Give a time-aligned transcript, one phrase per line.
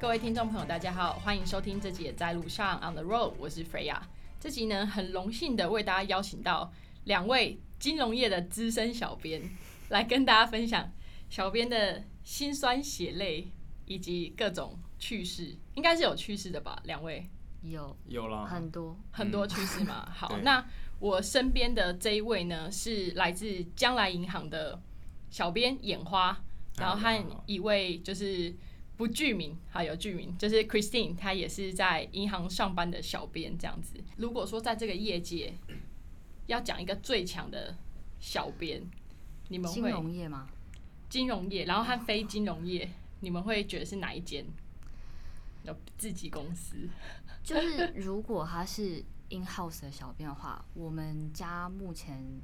[0.00, 3.98] 各位听众朋友，大家好，欢迎收听这集的在路上 On the Road，我是 Freya。
[4.40, 6.72] 这集呢，很荣幸的为大家邀请到
[7.04, 9.40] 两位金融业的资深小编，
[9.90, 10.90] 来跟大家分享
[11.28, 13.52] 小编的辛酸血泪
[13.84, 16.80] 以及各种趣事，应该是有趣事的吧？
[16.84, 17.26] 两位
[17.62, 20.08] 有有啦，很多，很多趣事嘛。
[20.14, 20.64] 好，那
[21.00, 24.80] 我身边的这一位呢，是来自将来银行的
[25.30, 26.38] 小编眼花，
[26.76, 28.54] 然后和一位就是
[28.96, 33.94] 不具名，还有具名，就是 Christine，她也是在银行上班的小编这样子。
[34.18, 35.54] 如果说在这个业界
[36.46, 37.74] 要讲一个最强的
[38.18, 38.82] 小编，
[39.48, 40.46] 你们会金融业吗？
[41.08, 42.88] 金融业，然后和非金融业，
[43.20, 44.44] 你们会觉得是哪一间？
[45.64, 46.88] 有自己公司，
[47.42, 52.40] 就是如果他是 in house 的小编的话，我们家目前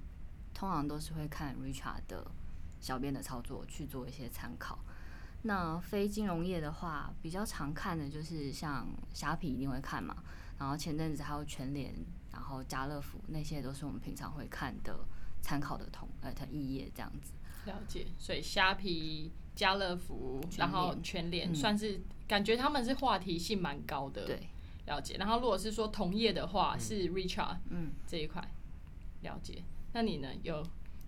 [0.54, 2.30] 通常都是会看 Richard 的
[2.80, 4.78] 小编的操作去做一些参考。
[5.42, 10.16] 那非金融业的话，比较常看的就是像虾皮一定会看嘛，
[10.58, 11.94] 然后前阵子还有全联，
[12.32, 14.98] 然后家乐福那些都是我们平常会看的
[15.42, 17.32] 参考的同呃的异业这样子。
[17.66, 21.54] 了解，所以虾皮、家乐福，然后全联嗯。
[21.54, 24.40] 算是感觉他们是话题性蛮高的，对，
[24.86, 25.16] 了解。
[25.16, 28.40] 然后如果是说同业的话，是 Richard 嗯，这一块，
[29.22, 29.64] 了解。
[29.92, 30.28] 那你呢？
[30.42, 30.62] 有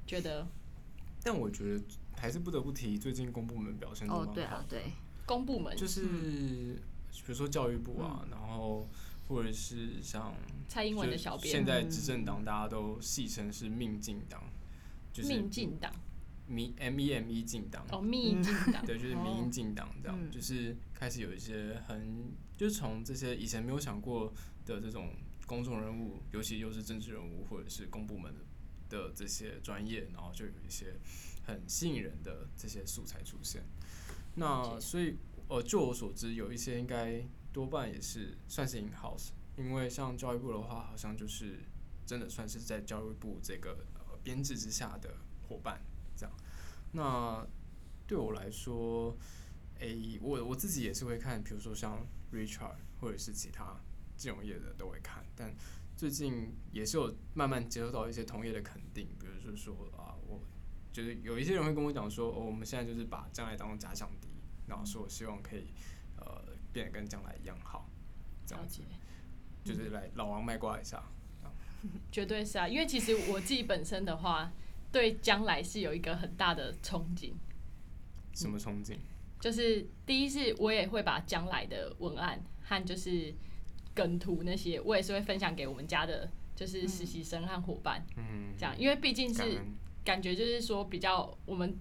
[0.07, 0.49] 觉得？
[1.23, 1.85] 但我觉得
[2.17, 4.83] 还是不得不提最近公部门表现的蛮好，哦对啊，对，
[5.27, 5.77] 公部门？
[5.77, 8.31] 就是比如说教育部啊，嗯。
[8.31, 8.89] 然后
[9.29, 10.33] 或者是像
[10.69, 11.53] 蔡英文的小编。
[11.53, 14.43] 现在执政党大家都戏称是命进党，
[15.13, 15.93] 就是命进党
[16.49, 24.33] 民 M E M E 进党，哦，密进党，对，就是民营进党这样，嗯就是开始有一些很，就是从这些以前没有想过
[24.65, 25.11] 的这种
[25.47, 28.41] 公众人物，尤其又是政治人物或者是公部门的
[28.89, 30.95] 的这些专业，然后就有一些
[31.45, 33.63] 很吸引人的这些素材出现。
[34.37, 35.17] 那所以，
[35.49, 37.23] 呃，就我所知，有一些应该
[37.53, 41.61] 多半也是算是 in house，因为像教育部的话，好像就是
[42.07, 45.17] 真的算是在教育部这个呃编制之下的
[45.49, 45.83] 伙伴。
[46.93, 47.47] 那
[48.07, 49.17] 对我来说，
[49.81, 53.77] 诶、我我自己也是会看，比如说像 Richard 或者是其他
[54.17, 55.55] 金融业的都会看，但
[55.97, 60.41] 最近也是有慢慢接受到一些同业的肯定，比如说说啊，我
[60.93, 64.29] 就是有一些人会跟我讲说，哦，我们现在就是把将来当做假想敌，
[64.67, 65.69] 然后说我希望可以
[66.17, 67.89] 呃变得跟将来一样好，
[68.47, 68.85] 这了样子解，
[69.65, 71.03] 就是来老王卖瓜一下。
[72.11, 72.67] 绝对是啊。
[72.67, 74.53] 因为其实我自己本身的话，
[74.93, 77.33] 对将来是有一个很大的憧憬。
[78.35, 78.97] 什么憧憬？
[79.41, 83.33] 就是第一是我也会把将来的文案和就是
[83.95, 89.61] 梗图那些，我也是会分享给我们家的，就是实习生和伙伴，嗯，这样，因为毕竟是
[90.05, 91.77] 感觉就是说比较我们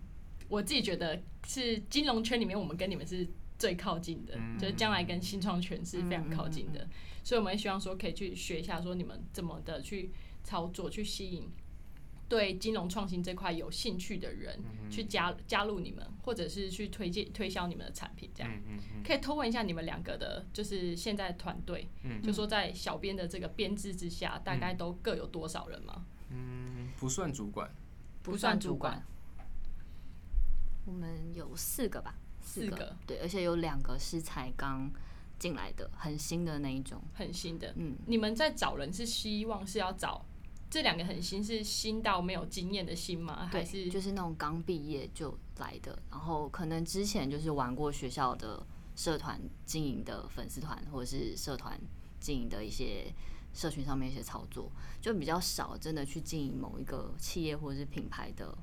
[0.48, 6.90] 我自己觉得是金融圈里面我们跟你们是最靠近的，嗯就是将来跟新创圈是非常靠近的，嗯
[7.24, 10.12] 所以我们也希望说可以去学一下，说你们怎么的去
[10.44, 11.50] 操作，去吸引
[12.30, 18.52] 对金融创新这块有兴趣的人、去加加入你们，或者是去推荐推销你们的产品，这样。
[19.04, 26.06] 可以偷问一下你们两个的，就是现在团队，嗯就说在小编的这个编制之下，大概都各有多少人吗？
[26.30, 27.70] 嗯，不算主管，
[28.22, 29.02] 不算主管，
[30.86, 34.92] 我们有四个吧，四个对，而且有两个是才刚
[35.40, 37.02] 进来的，很新的那一种。
[37.14, 37.74] 很新的。
[37.78, 40.26] 嗯，你们在找人是希望是要找
[40.70, 43.48] 这两个很新，是新到没有经验的新吗？
[43.52, 48.62] 还，是就是那种刚毕业就来的，然后可能之前就是玩过学校的
[48.96, 51.80] 社团经营的粉丝团，或者是社团
[52.20, 53.14] 经营的一些
[53.54, 54.70] 社群上面一些操作，
[55.02, 58.56] 就比较少真的去经营某一个企业或者是品牌的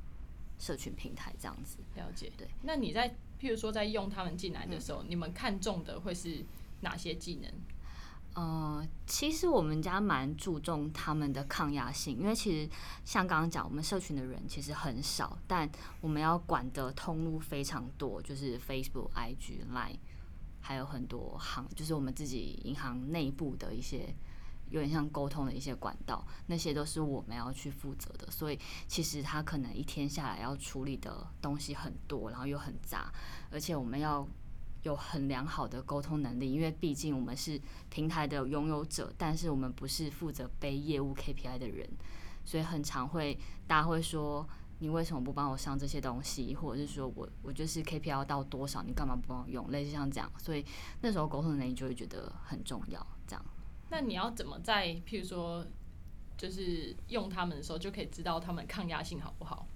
[0.59, 1.78] 社群平台这样子。
[1.97, 2.31] 了解？
[2.37, 2.47] 对。
[2.62, 6.44] 那你在譬如说在用他们进来的时候，你们看中的会是
[6.82, 7.50] 哪些技能？
[8.34, 12.69] 呃，其实我们家蛮注重他们的抗压性，因为其实
[13.04, 15.70] 像刚刚讲，我们社群的人其实很少，但
[16.00, 19.98] 我们要管的通路非常多，就是 Facebook、IG、Line，
[20.60, 24.12] 还有很多行，就是我们自己银行内部的一些
[24.70, 28.28] 有点像沟通的一些管道，那些都是我们要去负责的。
[28.32, 28.58] 所以
[28.88, 33.12] 其实他可能一天下来要处理的东西很多，然后又很杂，
[33.52, 34.26] 而且我们要
[34.84, 37.60] 有很良好的沟通能力，因为毕竟我们是
[37.90, 41.88] 平台的拥有者，但是我们不是负责背业务 KPI 的人，
[42.44, 44.48] 所以很常会大家会说。
[44.81, 49.70] 你为什么不帮我上这些东西，或者是说我我就是 KPI 要到多少，你干嘛不帮我用？
[49.70, 50.66] 类似像这样，所以
[51.00, 53.06] 那时候沟通能力就会觉得很重要。
[53.25, 53.44] 这样。
[53.88, 55.64] 那你要怎么在譬如说，
[56.36, 59.66] 就是用他们的时候，就可以知道他们抗压性好不好？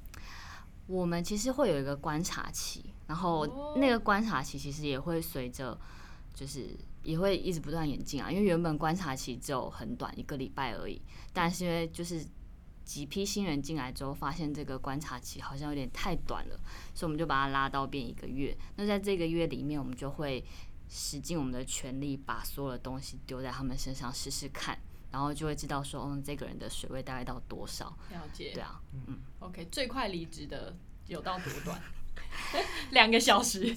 [0.89, 5.77] 我们其实会有一个观察期，然后哦那个观察期其实也会随着，
[6.33, 8.31] 就是也会一直不断演进啊。
[8.31, 11.03] 因为原本观察期只有很短一个礼拜而已，
[11.33, 12.25] 但是因为就是
[12.85, 16.61] 几批新人进来之后，发现这个观察期好像有点太短了，
[16.95, 18.57] 所以我们就把它拉到变一个月。
[18.77, 20.45] 那在这个月里面，我们就会
[20.89, 24.79] 使尽我们的全力，把所有的东西丢在他们身上试试看，
[25.11, 27.95] 然后就会知道说，嗯，这个人的水位大概到多少。
[28.11, 28.53] 了解。
[28.55, 30.75] 对啊，嗯 OK，最快离职的
[31.07, 31.79] 有到多短？
[32.93, 33.75] 两个小时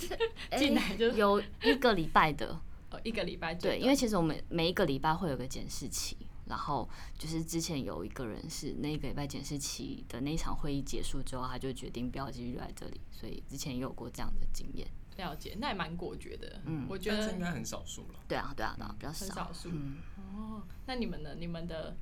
[0.58, 2.60] 进来就有一个礼拜的。
[2.92, 14.86] 哦一个礼拜对，因为其实我们每一个礼拜会有个检视期，然后就是之前有一个人是那个礼拜检视期的那一场会议结束之后，他就决定不要继续留在这里，所以之前也有过这样的经验。
[15.16, 16.62] 了解，那也蛮果决的。
[16.66, 18.20] 嗯我觉得应该很少数了。
[18.28, 19.26] 对啊，对啊，对啊，比较少。
[19.26, 19.70] 很少数。
[19.72, 20.00] 嗯，
[20.36, 21.36] 哦，那你们呢？
[21.40, 21.96] 你们的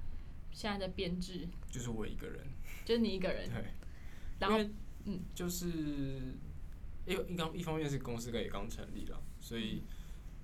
[0.52, 2.48] 现在的编制就是我一个人，
[2.84, 3.64] 就是你一个人，对，
[4.40, 4.58] 然后
[5.10, 5.66] 嗯，就是
[7.06, 9.82] 一一刚一方面是公司也刚成立了，所以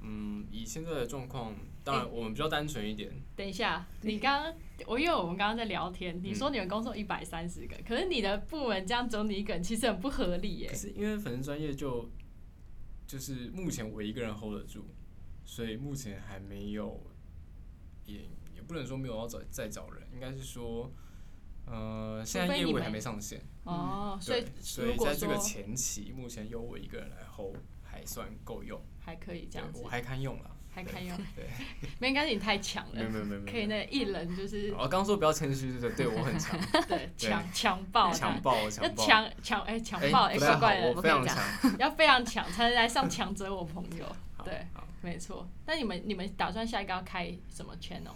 [0.02, 4.54] 嗯，以现在的状况，当然我们比较单纯一点，等一下，你刚刚
[4.88, 6.36] 我因为我们刚刚在聊天，你嗯。
[6.36, 10.76] 说你们公司有一百三十个，可是你的部门这样只有你一个人，其实很不合理耶可。
[10.76, 12.10] 是因为粉丝专业就
[13.08, 14.86] 就是目前我一个人 hold 得住，
[15.46, 17.02] 所以目前还没有，
[18.06, 18.22] 也
[18.56, 20.92] 也不能说没有要找再找人，应该是说，
[21.66, 31.48] 呃，现在业务还没上线，哦，所以对，所以在这个前期，目前由我一个人来 hold 还算够用，还可以这样子我，还堪用了，还堪用，对，
[32.00, 45.48] 没应该是你太强了，没有没有没有，可以那一人就是我刚刚说不要谦虚，对对，对我很强， 对强强暴强暴我要强暴，强强哎强哎暴哎怪怪的，我非常不可以这样强， 要非常强才能来上强者我朋友，好对，好没错。
[45.66, 48.14] 那你们你们打算下一个要开什么 channel？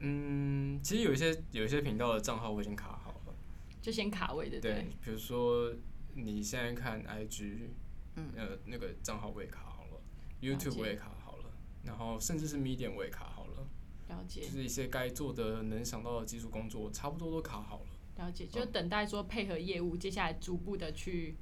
[0.00, 3.34] 嗯，其实有一些有一些频道的账号我已经卡好了，
[3.82, 4.58] 就先卡位对。
[4.58, 5.72] 不对，比如说
[6.14, 7.68] 你现在看 IG，
[8.16, 8.30] 嗯。
[8.36, 10.00] 呃，那个账号我也卡好了
[10.40, 11.44] ，YouTube 我也卡好了，
[11.84, 13.66] 然后甚至是 Medium 我也卡好了，
[14.08, 18.24] 了解就是一些该做的能想到的技术工作，差不多都卡好了。
[18.24, 21.36] 了解，就等待说配合业务，接下来逐步的去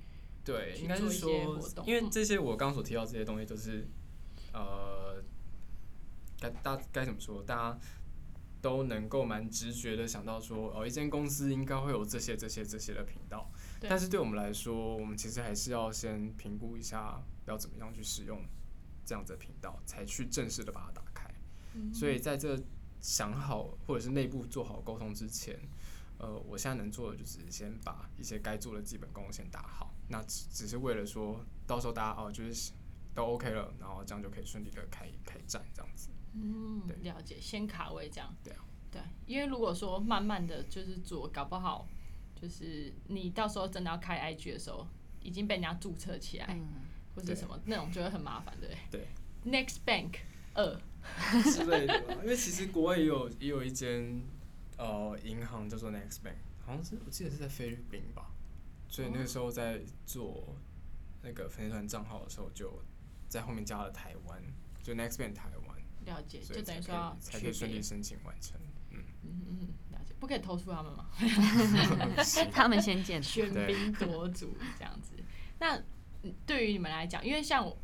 [0.45, 2.11] 对，应该是说活动，因为嗯。
[2.11, 3.87] 这些我刚刚所提到这些东西都是，
[4.53, 5.23] 呃，
[6.39, 7.79] 该大该怎么说，大家
[8.61, 13.51] 都能够蛮直觉的想到说，哦，一间公司应该会有这些这些这些的频道，
[13.81, 18.41] 但是对我们来说，我们其实还是要先评估一下要怎么样去使用
[19.05, 21.33] 这样子的频道，才去正式的把它打开。
[21.75, 22.59] 嗯所以在这
[23.01, 25.57] 想好或者是内部做好沟通之前，
[26.19, 29.95] 呃，我现在能做的就是先把一些该做的基本功先打好。
[30.09, 32.73] 那只只是为了说到时候大家哦，就是
[33.15, 36.09] 都 OK 了，然后这样就可以顺利的开开战这样子。
[36.41, 38.35] 嗯对了解，先卡位这样。
[38.45, 41.87] 对啊对，因为如果说慢慢的就是做，搞不好
[42.41, 44.87] 就是你到时候真的要开 IG 的时候，
[45.23, 46.67] 已经被人家注册起来，嗯，
[47.15, 49.07] 或者什么那种就会很麻烦，对不对？
[49.45, 50.19] 对 Next Bank
[50.55, 50.81] 二，
[51.53, 54.23] 之类的吧，因为其实国外也有也有一间
[54.77, 58.31] 呃银行叫做 Next Bank，好像是我记得是在菲律宾吧，
[58.89, 60.55] 所以那个时候在做
[61.23, 62.73] 那个粉丝团账号的时候，就
[63.29, 64.41] 在后面加了台湾，
[64.83, 65.66] 就 Next Bank 台湾，
[66.07, 67.83] 了解，就等于说才可以顺利。
[67.83, 68.59] 申请完成。
[68.91, 71.07] 嗯，嗯嗯嗯，了解，不可以投诉他们吗？
[72.53, 73.23] 他们先见。
[73.23, 75.13] 喧宾夺主这样子。
[75.59, 75.77] 那
[76.23, 77.77] 嗯对于你们来讲，因为像我，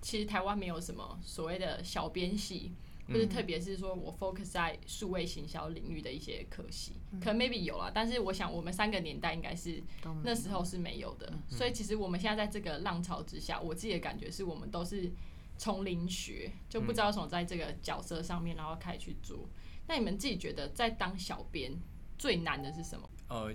[0.00, 2.72] 其实台湾没有什么所谓的小编系，
[3.08, 9.82] 或者嗯特别是说我 focus 在数位行销领域的一些科系，嗯可能 maybe 有啊，但是我想我们三个年代应该是
[10.22, 15.12] 那时候是没有的，嗯所以其实我们现在在这个浪潮之下，我自己的感觉是我们都是
[15.60, 19.46] 从零学，就不知道从在这个角色上面，然后开始去做。
[19.86, 21.70] 那你们自己觉得在当小编
[22.16, 23.06] 最难的是什么？
[23.28, 23.54] 呃，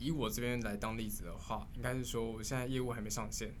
[0.00, 3.54] 以我这边来当例子的话，应该是说我现在业务还没上线，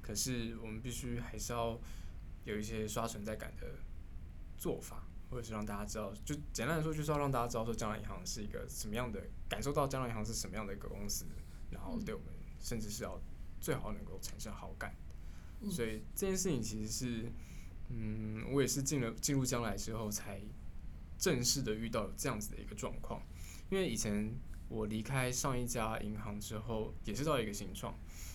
[0.00, 1.78] 可是我们必须还是要
[2.44, 3.74] 有一些刷存在感的
[4.56, 11.26] 做法，或者是让大家知道，就简单来说，就是要让大家知道说江南银行是一个什么样的，感受到江南银行是什么样的一个公司，
[11.70, 13.20] 然后对我们甚至是要
[13.60, 14.96] 最好能够产生好感。
[15.70, 17.32] 所以这件事情其实是，
[17.88, 20.40] 嗯，我也是进了进入将来之后才
[21.18, 23.20] 正式的遇到有这样子的一个状况，
[23.70, 24.32] 因为以前
[24.68, 27.92] 我离开上一家银行之后，也是到一个新创，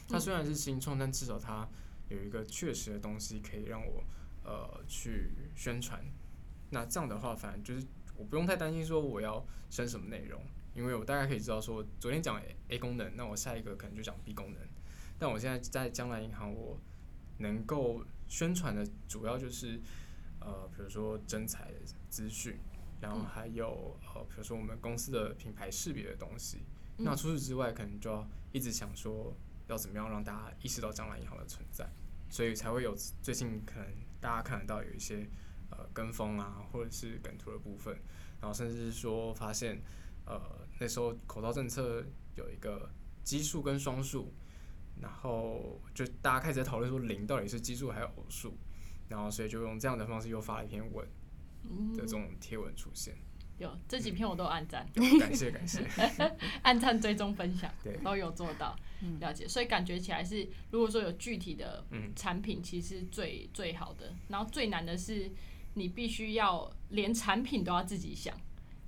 [0.09, 1.67] 它虽然是新创，但至少它
[2.09, 4.03] 有一个确实的东西可以让我
[4.43, 6.03] 呃去宣传。
[6.71, 7.87] 那这样的话，反正就是
[8.17, 10.41] 我不用太担心说我要生什么内容，
[10.75, 14.61] 因为我大概可以知道说，昨天讲 A, A 功能，那我下一个可能就讲 B 功能。
[15.19, 16.77] 但我现在在将来银行，我
[17.43, 19.79] 能够宣传的主要就是，
[20.39, 21.71] 呃，比如说真材
[22.09, 22.57] 资讯，
[23.01, 26.63] 然后还有呃，比如说我们公司的品牌识别的东西。
[26.97, 29.35] 那除此之外，可能就要一直想说，
[29.67, 31.87] 要怎么样让大家意识到将来银行的存在，
[32.29, 33.87] 所以才会有最近可能
[34.21, 35.27] 大家看得到有一些
[35.69, 37.93] 呃跟风啊，或者是梗图的部分，
[38.39, 39.81] 然后甚至是说发现
[40.25, 40.39] 呃
[40.79, 42.89] 那时候口罩政策有一个
[43.23, 44.33] 奇数跟双数，
[45.03, 48.57] 然后就大家开始在讨论说零到底是奇数还是偶数，
[49.09, 51.05] 然后所以就用这样的方式又发了一篇文
[51.93, 53.13] 的这种贴文出现。
[53.59, 54.87] 有这几篇我都按赞，
[55.19, 55.85] 感谢感谢，
[56.63, 58.75] 按赞追踪分享，对，都有做到
[59.19, 65.29] 了解，所以感觉起来是，如果说有具体的产品，其实最最好的，然后最难的是
[65.73, 68.35] 你必须要连产品都要自己想，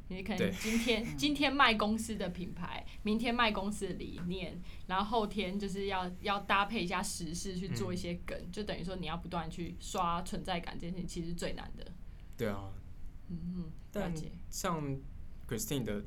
[0.07, 11.85] 你可能今天 今天卖公司的品牌，明天卖公司的理念，然后后天就是要要搭配一下时事去做一些梗，就等于说你要不断去刷存在感，这件事情其实最难的。
[12.38, 12.71] 对啊。
[13.27, 14.13] 嗯嗯，但
[14.51, 14.83] 像
[15.47, 16.03] Christine 的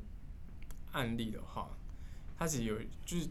[0.93, 1.69] 案例的话，
[2.37, 3.27] 他其实有就是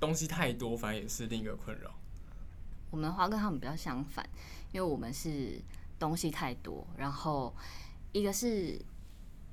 [0.00, 1.94] 东西太多，反正也是另一个困扰。
[2.90, 4.26] 我们的话跟他们比较相反，
[4.72, 5.60] 因为我们是
[5.98, 7.54] 东西太多，然后
[8.12, 8.80] 一个是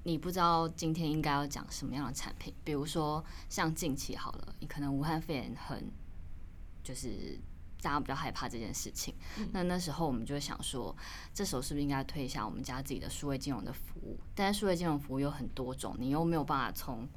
[0.04, 5.92] 你不知道今天应该要讲什么样的产品，比如说像近期好了，你可能武汉肺炎很
[6.84, 7.40] 就是。
[7.82, 9.16] 大家比较害怕这件事情，
[9.54, 10.94] 那那时候我们就会想说，
[11.34, 14.20] 这时候是不是应该推一下我们家自己的数位金融的服务？
[14.36, 17.08] 但是数位金融服务有很多种，你又没有办法从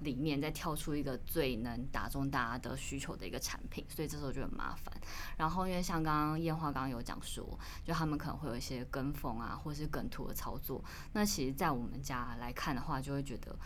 [0.00, 4.92] 里面再跳出一个最能打中大家的需求的一个产品，所以这时候就很麻烦。
[5.36, 10.82] 然后因为像刚刚燕华刚刚有讲说，就他们可能会有一些跟风啊，或是梗图的操作。
[11.12, 13.56] 那其实，在我们家来看的话，就会觉得，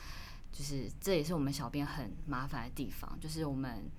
[0.52, 3.90] 就是这也是我们小编很麻烦的地方，就是我们。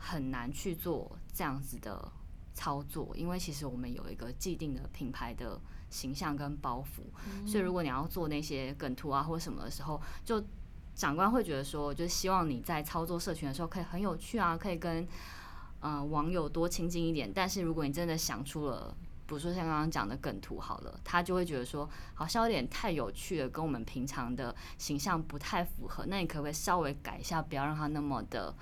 [0.00, 2.12] 很难去做这样子的
[2.54, 10.40] 操作，因为其实我们有一个既定的品牌的形象跟包袱，所以如果你要做那些梗图啊或什么的时候，就
[10.98, 15.06] 长官会觉得说，就希望你在操作社群的时候可以很有趣啊，可以跟
[15.80, 17.30] 嗯网友多亲近一点。
[17.32, 18.92] 但是如果你真的想出了，
[19.24, 26.04] 比如说像刚刚讲的梗图好了，他就会觉得说好像有点太有趣了，跟我们平常的形象不太符合。
[26.08, 28.52] 那你可不可以稍微改一下，不要让它那么的。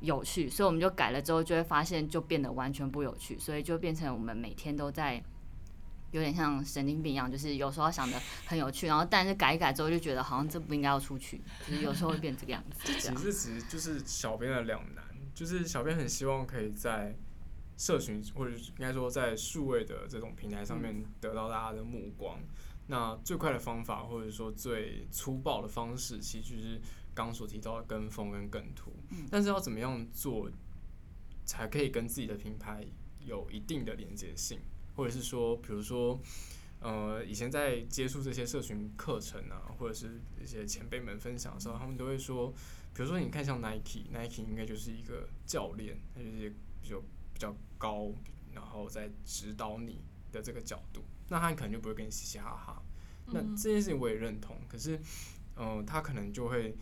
[0.00, 5.22] 有趣，所以我们就改了之后，就会发现就变得完全不有趣，所以就变成我们每天都在
[6.12, 8.16] 有点像神经病一样，就是有时候想的
[8.46, 12.92] 很有趣，然后但是改一改之后就觉得好像这不应该要出去，就是有时候会变这个样子。
[12.92, 15.04] 其实其实就是小编的两难，
[15.34, 17.16] 就是小编很希望可以在
[17.76, 22.38] 社群或者应该说在数位的这种平台上面得到大家的目光，
[22.86, 26.80] 那最快的方法或者说最粗暴的方式，其实就是。
[27.14, 28.90] 刚所提到的跟风跟梗图，
[29.30, 30.50] 但是要怎么样做
[31.44, 32.86] 才可以跟自己的品牌
[33.20, 34.58] 有一定的连接性，
[34.94, 36.20] 或者是说，比如说，
[36.80, 42.52] 呃，以前在接触这些社群课程啊，或者是一些前辈们分享的时候，他们都会说，
[42.94, 47.00] 比如说你看像 Nike，Nike 应该就是一个教练，他就是比较
[47.32, 48.12] 比较高，
[48.52, 52.82] 然后在指导你的这个角度，那他可能就不会跟你嘻嘻哈哈。
[53.26, 55.00] 那这件事情我也认同，可是，
[55.56, 56.76] 嗯，他可能就会。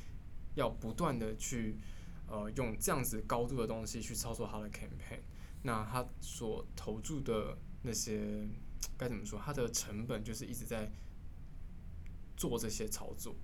[0.56, 1.78] 要不断的去，
[2.26, 5.20] 呃，用这样子高度的东西去操作他的 campaign，
[5.62, 8.48] 那他所投注的那些
[8.96, 9.40] 该怎么说？
[9.44, 10.90] 它的成本就是一直在
[12.36, 13.34] 做这些操作。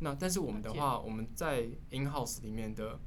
[0.00, 3.00] 那但是我们的话，我们在 in house 里面的，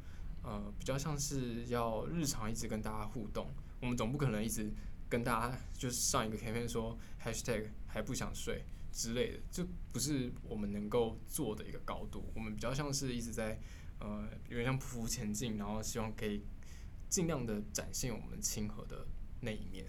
[0.43, 3.49] 呃，比较像是要日常一直跟大家互动。
[3.79, 4.71] 我们总不可能一直
[5.09, 8.63] 跟大家就是上一个 campaign 说 hashtag 还不想睡。
[8.93, 12.29] 之类的，这不是我们能够做的一个高度。
[12.35, 13.57] 我们比较像是一直在，
[14.01, 16.43] 呃，有点像匍匐前进，然后希望可以
[17.07, 19.07] 尽量的展现我们亲和的
[19.39, 19.85] 那一面。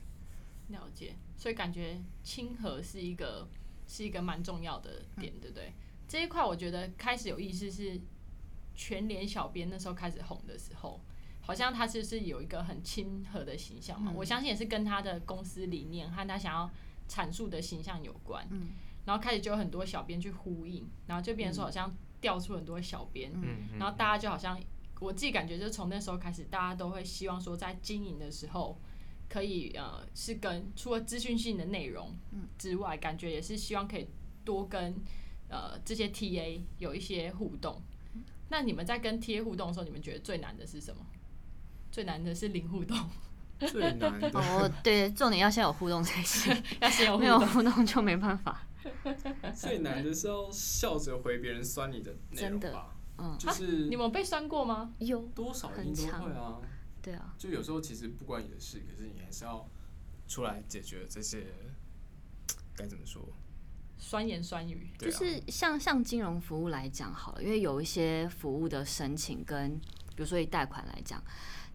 [0.68, 3.48] 了解，所以感觉亲和是一个
[3.86, 5.72] 是一个蛮重要的点，对不对？
[6.08, 8.00] 这一块我觉得开始有意思是
[8.74, 11.00] 全联小编那时候开始红的时候，
[11.40, 14.12] 好像他就是有一个很亲和的形象嘛。
[14.14, 16.70] 我相信也是跟他的公司理念和他想要
[17.08, 18.46] 阐述的形象有关。
[18.50, 18.68] 嗯。
[19.04, 24.56] 然后开始就有很多小编去呼应，然后就变成说好像调出很多小编，嗯然后大家就好像
[25.00, 28.78] 我自己感觉就是从那时候开始，大家都会希望说在经营的时候
[29.32, 32.14] 可以呃是跟除了资讯性的内容
[32.58, 34.06] 之外，感觉也是希望可以
[34.44, 34.94] 多跟
[35.48, 37.80] 呃这些 TA 有一些互动。
[38.50, 41.06] 那你们在跟 TA 互动的时候，你们觉得最难的是什么？
[41.90, 42.98] 最难的是零互动。
[43.58, 48.66] 最难的 哦，对，重点要先有互动才行， 要先有没有互动就没办法。
[49.54, 52.94] 最难的是要笑着回别人酸你的内容吧？
[53.18, 54.92] 嗯，就是你们被酸过吗？
[54.98, 56.60] 有，多少人都会啊。
[57.02, 59.68] 对啊，就有时候其实不关你的事，可是你还是要
[60.28, 61.46] 出来解决这些
[62.76, 63.28] 该怎么说？
[63.98, 64.98] 酸言酸语，啊。
[64.98, 69.78] 就是像像金融服务来讲好了，因为有一些服务的申请跟，
[70.14, 71.22] 比如说以贷款来讲，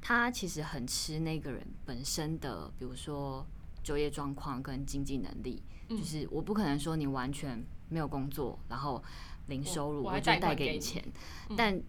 [0.02, 3.46] 它其实很吃那个人本身的，比如说
[3.84, 5.62] 就业状况跟经济能力。
[5.90, 5.98] 嗯。
[5.98, 9.04] 就是我不可能说你完全没有工作，然后
[9.48, 10.80] 零收入，我就贷给你给你。
[10.80, 11.04] 钱，
[11.50, 11.56] 嗯。
[11.58, 11.82] 但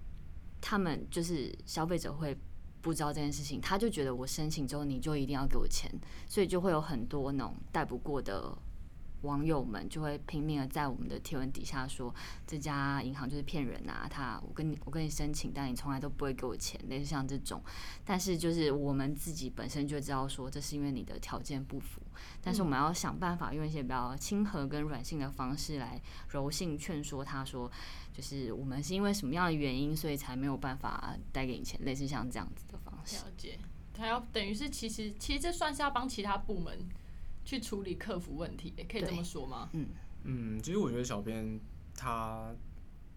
[0.61, 2.37] 他们就是消费者会
[2.81, 5.91] 不知道这件事情，他就觉得我申请之后你就一定要给我钱，
[6.27, 8.57] 所以就会有很多那种贷不过的
[9.23, 12.15] 网友们就会拼命的在我们的贴文底下说
[12.47, 17.63] 这家银行就是骗人啊，他我跟你我跟你申请，但你从来都不会给我钱，类似像这种。
[18.05, 22.01] 但是就是我们自己本身就知道说这是因为你的条件不符，
[22.41, 27.71] 但是我们要想办法用一些比较亲和跟软性的方式来柔性劝说他说，
[28.13, 33.17] 就是我们是因为什么样的原因，所以才没有办法贷给你钱，类似像这样子的方式。
[33.17, 33.59] 了解。
[33.93, 36.79] 他要等于是其实其实这算是要帮其他部门
[37.49, 39.71] 去处理客服问题，可以这么说吗？
[39.73, 39.89] 嗯
[40.25, 41.59] 嗯，其实我觉得小编
[41.95, 42.55] 他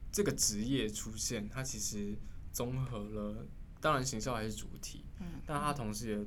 [0.09, 2.15] 这个职业出现，他其实
[2.53, 3.45] 综合了，
[3.81, 6.25] 当然行销还是主体，嗯，但他同时也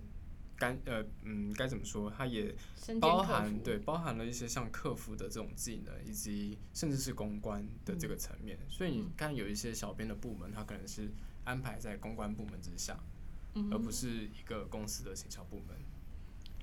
[0.55, 2.55] 该呃嗯该怎么说，他也
[3.01, 8.59] 包，含对包含了一些像客服的这种技能，以及甚至是公关的这个层面。
[8.69, 11.11] 所以你嗯看有一些小编的部门，他可能是
[11.45, 13.03] 安排在公关部门之下，
[13.55, 15.75] 嗯而不是一个公司的行销部门。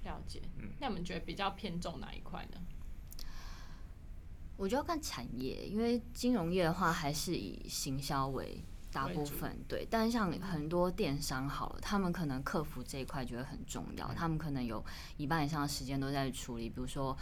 [0.03, 0.41] 了解。
[0.57, 2.57] 嗯那你们觉得比较偏重哪一块呢？
[4.57, 9.87] 我就要看产业，因为金融业的话还是以行销为大部分，对。
[9.89, 14.83] 但是像很多电商好了，他们可能客服这一块觉得很重要，他们可能有
[15.17, 17.17] 一半以上的时间都在处理，比如说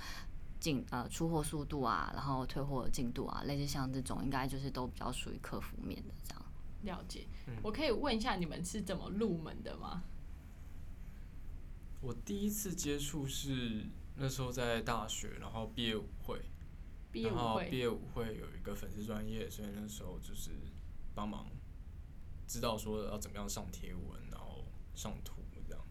[0.60, 6.44] 进呃出货速度啊，然后退货的进度啊，类似像这种，应该就是都比较属于客服面的这样。
[6.84, 7.26] 了解。
[7.48, 10.04] 嗯我可以问一下你们是怎么入门的吗？
[12.02, 16.40] 我第一次接触是那时候在大学，然后毕业舞会，
[17.12, 20.52] 毕业舞然后毕，业舞会有一个粉丝专业，所以那时候就是
[21.14, 21.46] 帮忙
[22.48, 25.82] 知道说要怎么样上贴文，然后上图这样，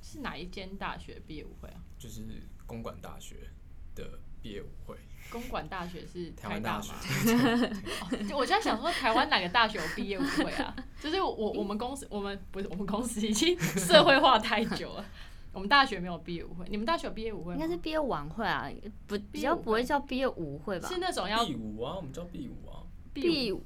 [0.00, 1.82] 是哪一间大学毕业舞会啊？
[1.98, 2.24] 就是
[2.66, 3.50] 公馆大学
[3.94, 4.96] 的毕业舞会，
[5.30, 6.92] 公馆大学是台湾大学？
[6.92, 10.74] 哦 就我就在想说，台湾哪个大学有毕业舞会啊？
[11.02, 15.04] 就是我我们公司，我们不是我们公司已经 社会化太久了，
[15.52, 17.60] 我们大学没有毕业舞会，你们大学有毕业舞会吗？
[17.60, 18.70] 应该是毕业晚会啊，
[19.06, 20.88] 不比较不会叫毕业舞会吧？
[20.88, 22.82] 是那种要毕舞啊，我们叫毕舞啊，
[23.12, 23.62] 毕毕舞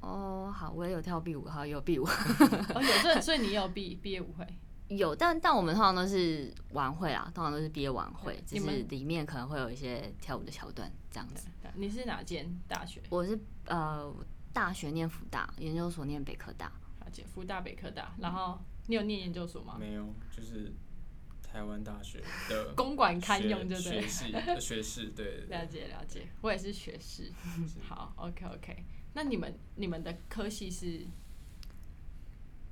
[0.00, 2.04] 哦，好，我也有跳毕舞，好有毕舞。
[2.04, 4.46] 哦，有这，所以你也有毕毕业舞会，
[4.88, 11.48] 有，但但我们通常都是晚会啊，通常都是毕业晚会，只是里面可能会有一些跳舞的桥段这样子。
[11.74, 13.02] 你是哪间大学？
[13.10, 14.14] 我是呃
[14.52, 16.66] 大学念福大，研究所念北科大，
[17.00, 19.76] 了解，福大、北科大，然后你有念研究所吗？
[19.80, 20.72] 没有，就是
[21.54, 24.08] 台湾大学的 公馆堪用，对不对学？
[24.08, 27.30] 系呃学士，对了解了解，我也是学士。
[27.80, 28.84] 好，OK OK。
[29.12, 31.06] 那你们你们的科系是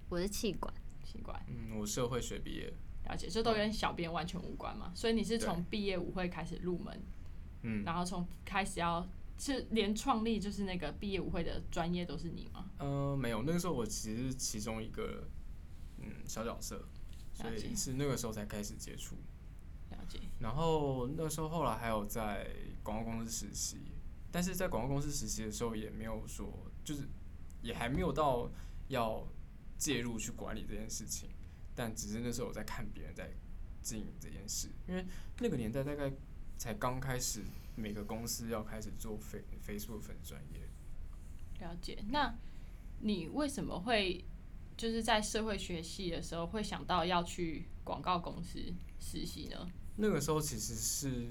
[0.09, 2.73] 我是气管，气管，嗯，我社会学毕业，
[3.05, 4.91] 了解，这都跟小编完全无关嘛。
[4.97, 7.01] 所以你是从毕业舞会开始入门，
[7.63, 12.69] 嗯，然后从开始要是连创立就是那个毕业舞会的专业都是你吗？
[12.79, 15.29] 呃，没有，那个时候我其实是其中一个
[15.99, 16.85] 嗯小角色，
[17.43, 19.17] 所以是那个时候才开始接触。
[19.91, 22.49] 了解，然后那时候后来还有在
[22.83, 23.79] 广告公司实习，
[24.31, 26.51] 但是在广告公司实习的时候也没有说，
[26.83, 27.07] 就是
[27.61, 28.51] 也还没有到
[28.89, 29.27] 要
[29.77, 31.29] 介入去管理这件事情，
[31.75, 33.31] 但只是那时候我在看别人在
[33.83, 35.05] 经营这件事，因为
[35.41, 36.11] 那个年代大概
[36.57, 37.43] 才刚开始，
[37.77, 40.69] 每个公司要开始做 Face Facebook 粉专业。
[41.61, 42.03] 了解。
[42.09, 42.35] 那
[43.01, 44.25] 你为什么会
[44.83, 48.59] 就是在社会学系的时候会想到要去广告公司
[48.99, 49.71] 实习呢？
[49.95, 51.29] 那个时候其实是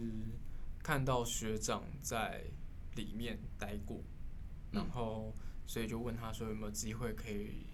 [0.82, 2.46] 看到学长在
[2.96, 4.02] 里面待过，
[4.72, 5.36] 然后
[5.68, 7.66] 所以就问他说有没有机会可以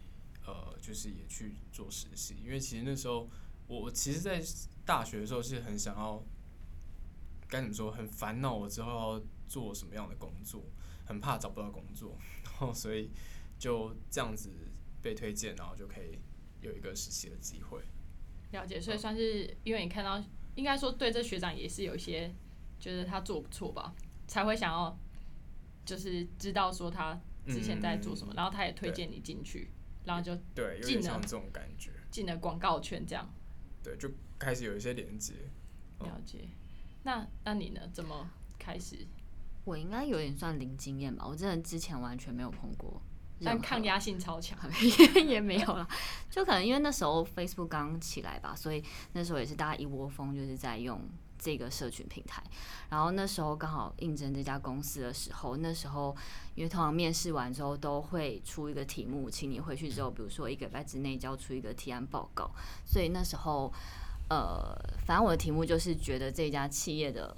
[0.47, 3.29] 呃，就是也去做实习，因为其实那时候
[3.67, 4.41] 我我其实，在
[4.83, 6.23] 大学的时候是很想要
[7.47, 10.63] 该怎么说，很烦恼我之后要做什么样的工作，
[11.05, 13.11] 很怕找不到工作， 然后所以
[13.59, 14.49] 就这样子
[15.07, 16.19] 被推荐，然后就可以
[16.59, 17.81] 有一个实习的机会。
[18.51, 20.21] 了解，所以算是因为你看到，
[20.55, 22.29] 应该说对这学长也是有一些
[22.77, 23.95] 就是他做不错吧，
[24.27, 24.99] 才会想要
[25.85, 29.69] 就是知道说他之前在做什么，然后他也推荐你进去，
[30.03, 31.91] 然后就对，有进了点像这种感觉。
[32.11, 33.33] 进了广告圈这样。
[33.81, 35.35] 对，就开始有一些连接。
[35.99, 36.49] 哦了解。
[37.03, 37.79] 那那你呢？
[37.93, 39.07] 怎么开始？
[39.63, 43.01] 我应该有点算零经验吧，我真的之前完全没有碰过
[43.43, 44.57] 但抗压性超强。
[45.15, 45.87] 也也没有啦，
[46.29, 51.01] 就可能因为那时候 Facebook 刚起来吧，所以那时候也是大家一窝蜂就是在用
[51.37, 52.41] 这个社群平台。
[52.89, 56.15] 然后那时候刚好应征这家公司的时候，那时候
[56.55, 62.49] 因为通常面试完之后都会出一个题目，请你回去之后，比如说一个礼拜之内交出一个提案报告。
[62.85, 63.71] 所以那时候，
[64.29, 67.35] 呃，反正我的题目就是觉得这家企业的。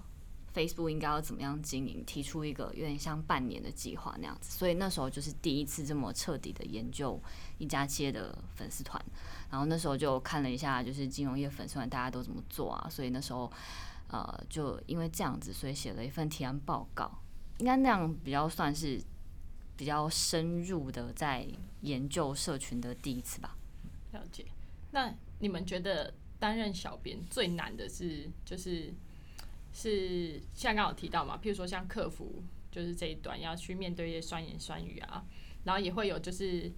[0.60, 2.04] Facebook 应该要怎么样经营？
[2.04, 7.17] 提出一个有点像半年的计划那样子，所以那时候就是第一次这么彻底的研究
[7.60, 9.02] 一家企业的粉丝团。
[9.50, 12.89] 然后那时候就看了一下，就是金融业粉丝团大家都怎么做啊？
[12.89, 13.50] 所以那时候
[14.10, 17.10] 呃，就因为这样子，所以写了一份提案报告。
[17.60, 19.02] 应该那样比较算是
[19.78, 21.48] 比较深入的在
[21.82, 23.56] 研究社群的第一次吧。
[24.12, 24.45] 了解。
[24.91, 28.93] 那你们觉得担任小编最难的是就是？
[29.73, 35.23] 是像刚有提到嘛，譬如说像客服，就是这一段要去面对一些酸言酸语啊，
[35.63, 36.71] 然后也会有就是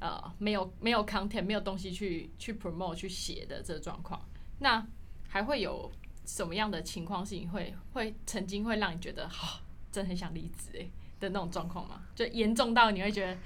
[0.00, 4.20] 呃没有没有 content 没有东西去去 promote 去写的这个状况，
[4.58, 4.86] 那
[5.28, 5.90] 还会有
[6.24, 10.90] 什么样的情况是你会会曾经会让你觉得好真的很想离职诶
[11.20, 12.02] 的那种状况吗？
[12.14, 13.38] 就严重到你会觉得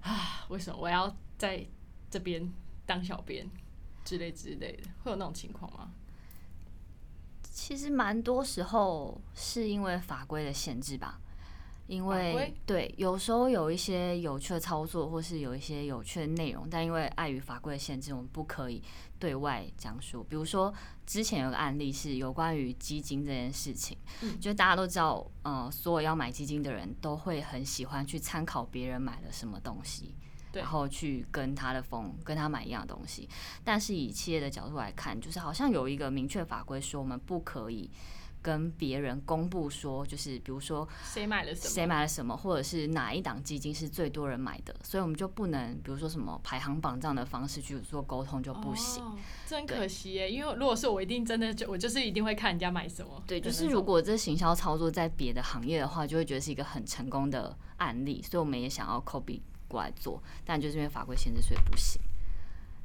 [0.00, 1.64] 啊为什么我要在
[2.10, 2.52] 这边
[2.86, 3.48] 当小编
[4.04, 5.92] 之类之类的，会有那种情况吗？
[7.54, 11.20] 其实蛮多时候是因为法规的限制吧，
[11.86, 18.82] 因为对有时候有一些有趣的操作，或是有一些有趣的内容，但因为碍于法规的限制，我们不可以
[19.20, 20.24] 对外讲述。
[20.24, 20.74] 比如说
[21.06, 23.96] 之前有个案例是有关于基金这件事情，
[24.40, 30.16] 就大家都知道，呃，所有要买基金的人都会很喜欢去参考别人买了什么东西。
[30.54, 33.28] 然后去跟他的风跟他买一样的东西，
[33.62, 37.90] 但是以企业的角度来看，就是好像有一个明确法规说，我们不可以
[38.42, 49.02] 跟别人公布说，就是比如说谁买了什么，谁买了什么，或者是哪一档基金是最多人买的，所以我们就不能，比如说什么排行榜这样的方式去做沟通就不行。
[49.46, 53.22] 真可惜耶，因为如果是我，一定真的就我就是一定会看人家买什么。
[53.26, 59.40] 对， 就是如果这行销操作在别的行业的话，就会觉得是一个很成功的案例，所以我们也想要 copy。
[59.74, 62.00] 过来做，但就是因为法规限制，所以不行。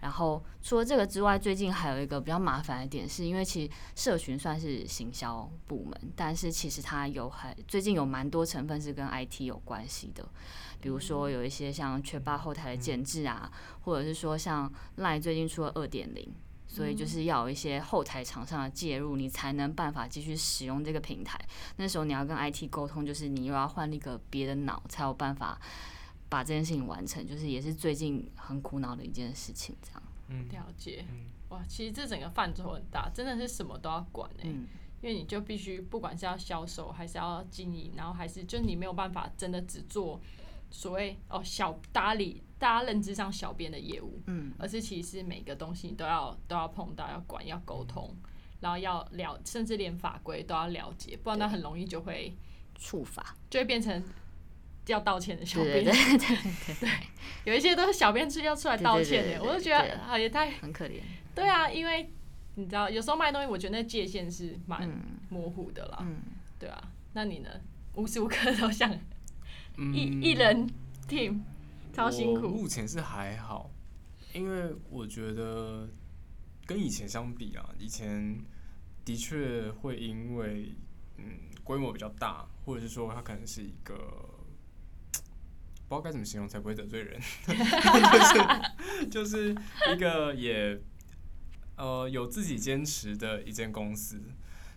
[0.02, 10.26] 然后除了这个之外，最近还有一个比较麻烦的点，是因为其实社群算是行销部门，但是其实它有很最近有蛮多成分是跟 IT 有关系的，
[10.80, 16.34] 比如说有一些像缺乏后台的建制啊，或者是说像 Line 最近出了二点零，
[16.66, 21.38] 所以就是要有一些后台厂商的介入，你才能办法继续使用这个平台。
[21.76, 25.60] 那时候你要跟 IT 沟通，就是你又要换一个别的脑，才有办法。
[26.30, 30.04] 把这件事情完成，就是也是最近很苦恼的一件事情，这样。
[30.28, 31.04] 嗯，了解。
[31.50, 34.44] 哇，其实这整个范畴很大，真的是什么都要管哎。
[34.46, 34.68] 嗯。
[35.02, 40.20] 因为你就必须，不管是要销售，还是要经营，然后还是就你没有办法真的只做
[40.70, 48.14] 所谓哦小搭理大家认知上小编的业务，嗯，而是其实每个东西你都要都要碰到，要管，要沟通，
[48.60, 52.36] 然后要了，甚至连法规都要了解，不然那很容易就会
[52.76, 54.04] 触发，就会变成。
[54.92, 56.90] 要道歉的小编， 对对对对，
[57.46, 61.02] 有一些都是小编是要出来道歉的，我就觉得啊也太很可怜。
[61.36, 62.12] 对啊，因为
[62.56, 64.90] 你知道有时候卖东西，我觉得那界限是蛮
[65.30, 66.00] 模糊的啦。
[66.02, 66.18] 嗯，
[66.60, 67.50] 对啊，那你呢？
[67.96, 68.94] 无时无刻都想
[69.94, 70.70] 一一人
[71.08, 71.42] team，
[71.92, 72.48] 超辛苦。
[72.48, 73.70] 目前是还好，
[74.34, 75.90] 因为我觉得
[76.66, 78.38] 跟以前相比啊，以前
[79.04, 80.74] 的确会因为
[81.18, 81.26] 嗯
[81.64, 83.96] 规模比较大，或者是说它可能是一个。
[85.90, 89.56] 不知道该怎么形容才不会得罪人， 就是就是
[89.92, 90.80] 一个也
[91.78, 94.22] 呃有自己坚持的一间公司，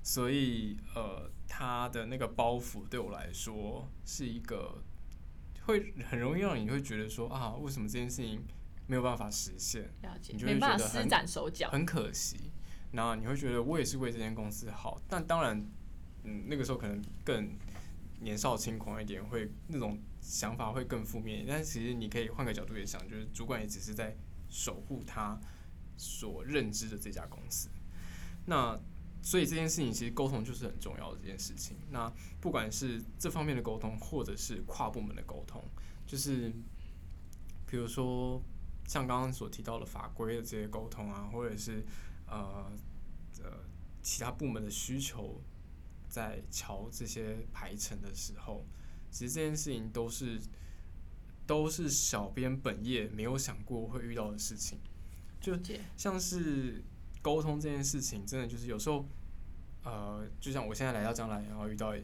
[0.03, 4.83] 所以呃他的那个包袱对我来说是一个
[5.67, 8.43] 会很容易让你会觉得说啊为什么这件事情
[8.87, 9.93] 没有办法实现，
[10.31, 12.51] 你就会觉得施展手脚很可惜，
[12.93, 15.63] 那你会觉得我也是为这间公司好，但当然
[16.25, 17.55] 嗯那个时候可能更
[18.21, 20.01] 年少轻狂一点，会那种。
[20.23, 24.17] 想法会更负面，但其实你可以换个角度也想，就是主管也只是在
[24.49, 25.39] 守护他
[25.97, 27.69] 所认知的这家公司。
[28.47, 28.81] 那
[29.21, 31.77] 所以这件事情其实沟通就是很重要的这件事情。
[31.91, 35.61] 那不管是这方面的沟通，或者是跨部门的沟通，
[36.07, 36.53] 就是
[37.67, 38.41] 比如说
[38.87, 41.85] 像刚刚所提到的法规的这些沟通啊，或者是
[42.27, 42.71] 呃
[43.43, 43.65] 呃
[44.03, 45.43] 其他部门的需求，
[46.09, 48.65] 在瞧这些排程的时候。
[49.13, 50.41] 其实这件事情都是
[51.47, 54.79] 都是小编本业没有想过会遇到的事情，
[55.41, 55.57] 就
[55.97, 56.83] 像是
[57.21, 59.07] 沟通这件事情，真的就是有时候，
[59.85, 61.95] 呃，就像我现在来到将来，然后遇到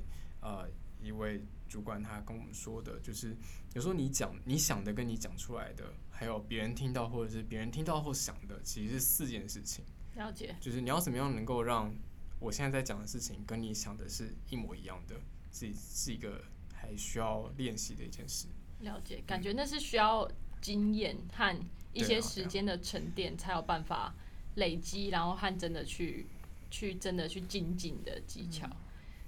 [0.41, 0.69] 呃
[1.03, 3.37] 一位主管，他跟我们说的，就是
[3.75, 9.85] 有时候你讲你想的跟你讲出来的，还有别人听到或者是别人听到后想的，其实是四件事情。
[10.15, 11.95] 了解，就是你要怎么样能够让
[12.41, 15.15] 我现在在讲的事情跟你想的是一模一样的，
[15.53, 16.43] 是是一个
[16.89, 18.47] 还需要练习的一件事。
[18.81, 20.27] 了解，感觉那是需要
[20.61, 21.55] 经验和
[21.93, 24.15] 一些时间的沉淀，才有办法
[24.55, 26.27] 累积，然后和真的去
[26.71, 28.67] 去真的去精进的技巧。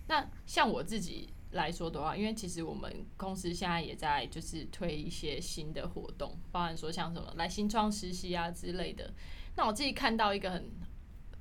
[0.09, 9.13] 那像我自己来说的话，因为其实我们公司现在也在就是推一些新的活动，包含说像什么来新创实习啊之类的。
[9.57, 10.71] 那我自己看到一个很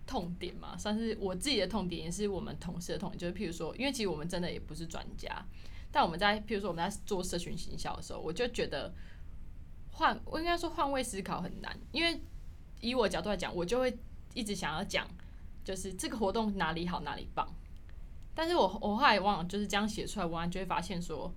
[0.07, 5.45] 痛点嘛，算是我自己的痛点，也是我们同事的痛点，就是譬如说，因为其实我们真的也不是专家，
[5.91, 8.93] 但我们在譬如说我们在做社群行销的时候，我就觉得
[9.91, 12.21] 换我应该说换位思考很难，因为
[12.79, 13.97] 以我角度来讲，我就会
[14.33, 15.07] 一直想要讲，
[15.63, 17.47] 就是这个活动哪里好哪里棒，
[18.33, 21.33] 但是我我后来往往就是这样写出来文案，就会发现说，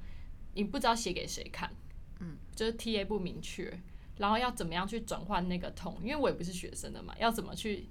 [0.54, 1.72] 你不知道写给谁看，
[2.20, 3.80] 嗯，就是 T A 不明确，
[4.18, 7.88] 然后要怎么样去转换那个痛，因为我也不是学生的嘛，要怎么去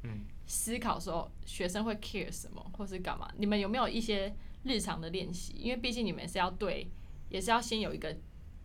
[0.48, 3.32] 思考说学生会 care 什么，或是干嘛？
[3.38, 5.54] 你们有没有一些日常的练习？
[5.54, 6.90] 因为毕竟你们是要对，
[7.30, 8.16] 也是要先有一个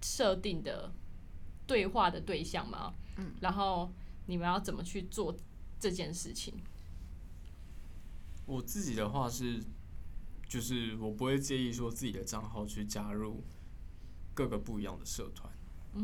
[0.03, 0.93] 设定的
[1.67, 3.93] 对话的对象嘛，嗯，然后
[4.27, 5.35] 你们要怎么去做
[5.81, 6.55] 这件事情？
[8.45, 9.61] 我自己的话是，
[10.49, 13.43] 就是我不会介意说自己的账号去加入
[14.35, 15.53] 各个不一样的社团，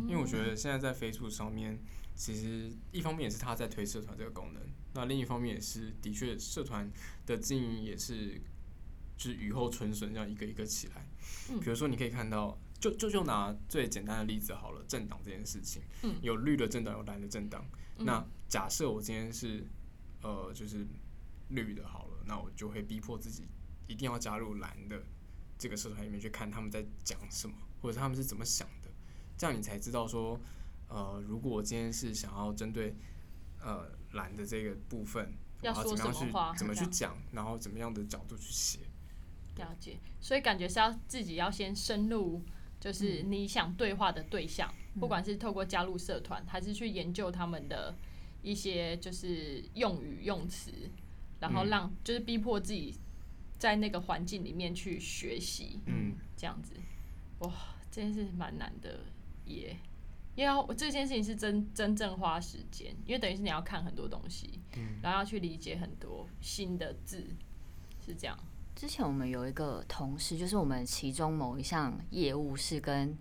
[0.09, 1.79] 因为我觉得现在在 Facebook 上面，
[2.15, 4.63] 其实一方面也是他在推社团这个功能，
[4.95, 6.91] 那另一方面也是的确社团
[7.27, 8.41] 的经营也是
[9.17, 11.07] 就是雨后春笋这样一个一个起来。
[11.61, 15.83] 比如说你可以看到，就就就拿最简单的例子好了，政党这件事情，
[16.21, 17.65] 有绿的政党，有蓝的政党。
[17.99, 19.67] 那假设我今天是
[20.23, 20.87] 呃就是
[21.49, 23.49] 绿的好了，那我就会逼迫自己
[23.87, 25.03] 一定要加入蓝的
[25.59, 28.82] 这个社团里面去看他们在讲什么，或者是他们是怎么想的，
[29.43, 30.39] 这样你才知道说，
[30.87, 32.95] 呃，如果我今天是想要针对
[33.61, 38.79] 呃蓝的这个部分，要说我怎么样什么话去怎么去讲，然后怎么样的角度去写。
[39.57, 42.41] 了解，所以感觉是要自己要先深入，
[42.79, 47.97] 就是你想对话的对象，不管是透过加入社团，还是去研究他们的
[48.43, 50.71] 一些就是用语用词，
[51.41, 52.95] 然后让就是逼迫自己
[53.59, 56.75] 在那个环境里面去学习，嗯，这样子，
[57.41, 57.53] 哇，
[57.91, 59.01] 这件事蛮难的
[59.47, 59.77] 耶。
[60.35, 64.59] 因为要这件事情是真真正花时间，因为等于是你要看很多东西，
[65.03, 67.23] 然后要去理解很多新的字，
[68.07, 68.35] 是这样。
[68.75, 73.15] 之前我们有一个同事，就是我们其中某一项业务是跟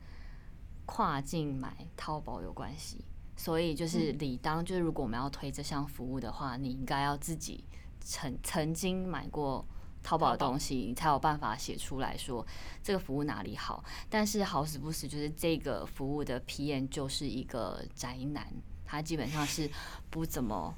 [0.86, 3.04] 跨境买淘宝有关系，
[3.36, 7.66] 所以就是理当就是如果我们要推这项服务的话，你应该要自己
[8.00, 9.66] 曾曾经买过
[10.04, 12.46] 淘宝的东西，你才有办法写出来说
[12.84, 13.84] 这个服务哪里好。
[14.10, 18.48] 但是好死不死，就是这个服务的 PM 就是一个宅男，
[18.86, 19.70] 他基本上是
[20.10, 20.74] 不怎么。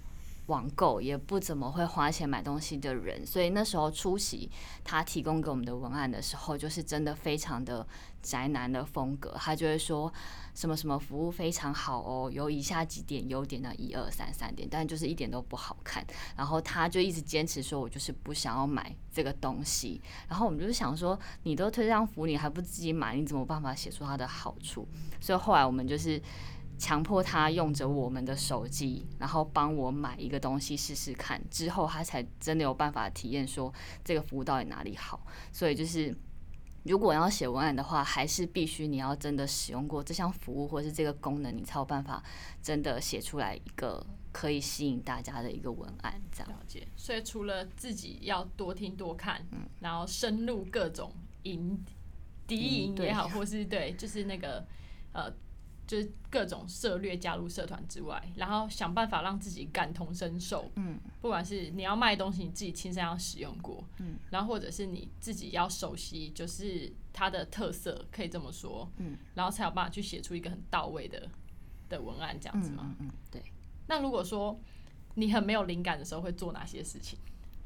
[0.47, 4.49] 网购也不怎么会花钱买东西的人，所以那时候出席
[4.84, 7.88] 他提供给我们的文案的时候，就是真的非常的
[8.21, 9.34] 宅男的风格。
[9.38, 10.12] 他就会说
[10.53, 16.06] 什么什么服务非常好哦，有以下几点优点的，一二三三点，但就是一点都不好看。
[16.36, 20.01] 然后他就一直坚持说，我就是不想要买这个东西。
[20.27, 24.86] 然后我们就想说，你都推这样服务，你还不自己买，你怎么办法写出它的好处？
[25.21, 26.21] 所以后来我们就是。
[26.84, 35.26] 强迫他用着我们的手机，然后帮我买一个东西试试看，之后他才真的有办法体验说这个服务到底哪里好。
[35.54, 36.13] 所以就是，
[36.84, 42.22] 如果要写文案的话，还是必须你要真的使用过这项服务或是这个功能，你才有办法
[42.62, 46.22] 真的写出来一个可以吸引大家的一个文案。
[46.34, 51.82] 这样了解，所以除了自己要多听多看，嗯然后深入各种营
[52.46, 54.67] 敌营也好，或是对，就是那个
[55.13, 55.32] 呃，
[55.86, 60.72] 就是各种策略加入社团之外，然后想办法让自己感同身受。
[60.76, 71.30] 嗯，不管是你要卖东西，你自己亲身要使用过，嗯，然后或者是你自己要熟悉，就是它的特色，可以这么说，嗯，然后才有办法去写出一个很到位的
[71.89, 72.96] 的文案，这样子吗？
[73.00, 73.43] 嗯嗯，对。
[73.88, 74.58] 那如果说
[75.15, 77.19] 你很没有灵感的时候，会做哪些事情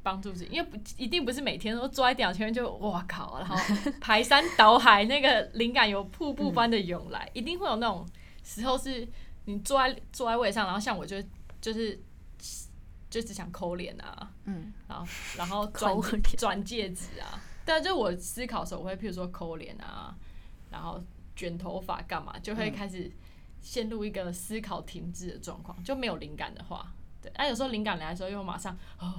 [0.07, 0.49] 帮助自己？
[0.49, 3.57] 因为不一定不是每天都坐在电脑前面就哇靠，然后
[3.99, 8.07] 排山倒海，那个灵感有瀑布般的涌来，一定会有那种
[8.41, 9.05] 时候是
[9.43, 11.21] 你坐在坐在位上，然后像我就
[11.59, 11.99] 就是
[13.09, 15.05] 就只想抠脸啊，嗯，然后
[15.37, 20.15] 然后 转转戒指啊，对啊，就我思考的时候，我会譬如说抠脸啊，
[20.71, 21.03] 然后
[21.35, 23.11] 卷头发干嘛，就会开始
[23.61, 29.13] 陷入一个思考停滞的状况，就没有灵感的话，对，啊，有时候灵感来的时候又马上哦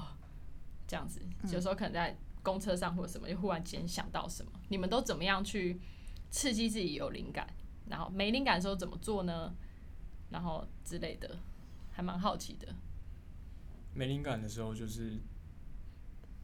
[0.88, 1.20] 这样子，
[1.52, 5.78] 有时候可能在公车上或者什么，就忽然间想到什么，你们都怎么样去
[6.30, 7.46] 刺激自己有灵感，
[7.86, 9.54] 然后没灵感的时候怎么做呢？
[10.30, 11.38] 然后之类的，
[11.92, 12.74] 还蛮好奇的。
[13.94, 15.18] 没灵感的时候，就是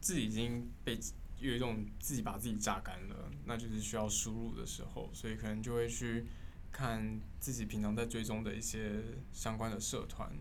[0.01, 0.99] 自己已经被
[1.39, 6.25] 有一种自己把自己榨干了，那就是需要输入的时候，所以可能就会去
[6.71, 10.31] 看自己平常在追踪的一些相关的社团，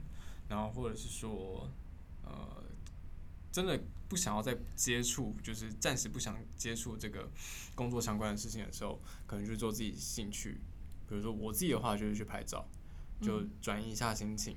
[0.48, 1.68] 然后或者是说，
[2.22, 2.63] 呃，
[3.54, 7.30] 真的不想要再接触，就是暂时不想接触这个
[7.76, 10.60] 工作相关的事情的时候，可能就做自己兴趣，
[11.08, 12.68] 比如说我自己的话就是去拍照，
[13.22, 14.56] 就转移一下心情。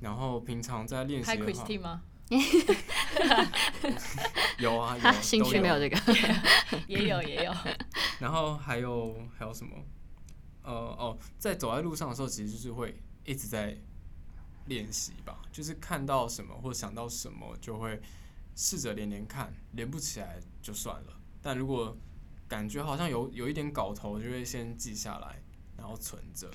[0.00, 2.00] 然后平常在练习的话？
[4.58, 5.96] 有啊，有兴趣没有这个，
[6.88, 7.54] 也有也有，
[8.18, 9.76] 然后还有还有什么？
[10.64, 13.78] 呃哦，在走在路上的时候，其实就是会一直在
[14.66, 18.02] 练习吧，就是看到什么或想到什么，就会
[18.54, 21.20] 试着连连看，连不起来就算了。
[21.40, 21.96] 但如果
[22.48, 25.42] 感觉好像有有一点搞头，就会先记下来，
[25.76, 26.50] 然后存着，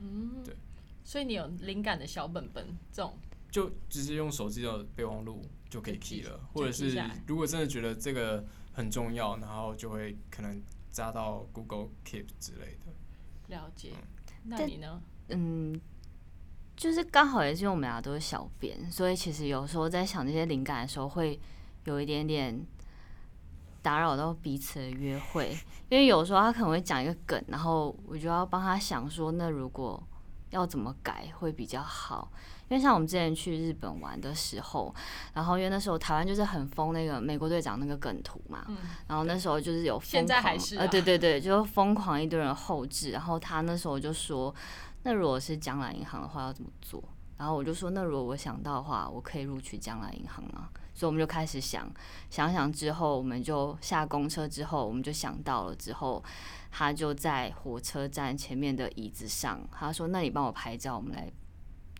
[0.00, 0.56] 嗯，对。
[1.04, 3.16] 所以你有灵感的小本本这种，
[3.50, 12.92] 就直接用手机的备忘录就可以记 key 了，或者是如果真的觉得这个很重要，然后就会可能加到 Google Keep 之类的。
[13.54, 13.92] 了解。
[14.42, 15.00] 那你呢？
[15.28, 15.80] 嗯，
[16.76, 21.40] 就是刚好也是因为我们俩都是小编，所以其实有时候在想这些灵感的时候，会
[21.84, 22.64] 有一点点
[23.80, 25.56] 打扰到彼此的约会。
[25.88, 30.02] 因为有时候他可能会讲一个梗，然后我就要帮他想说，那如果
[30.50, 32.30] 要怎么改会比较好。
[32.68, 34.92] 因为像我们之前去日本玩的时候，
[35.34, 44.52] 然后因为那时候台湾就是很疯那个美国队长那个梗图嘛，嗯，然后那时候就是有疯狂，现在还是啊呃，对对对，就疯狂一堆人后置，然后他那时候就说，
[45.06, 47.00] 那如果是将来银行的话要怎么做？
[47.38, 50.68] 然后我就说，那如果我想到的话，我可以录取将来银行吗？
[50.94, 51.88] 所以我们就开始想，
[52.28, 56.20] 想想之后，我们就下公车之后，我们就想到了之后，
[56.72, 61.30] 他就在火车站前面的椅子上，他说：“那你帮我拍照，我们来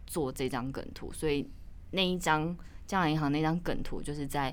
[0.08, 1.48] 做这张梗图。”所以
[1.92, 2.56] 那一张
[2.88, 4.52] 江南银行那张梗图就是在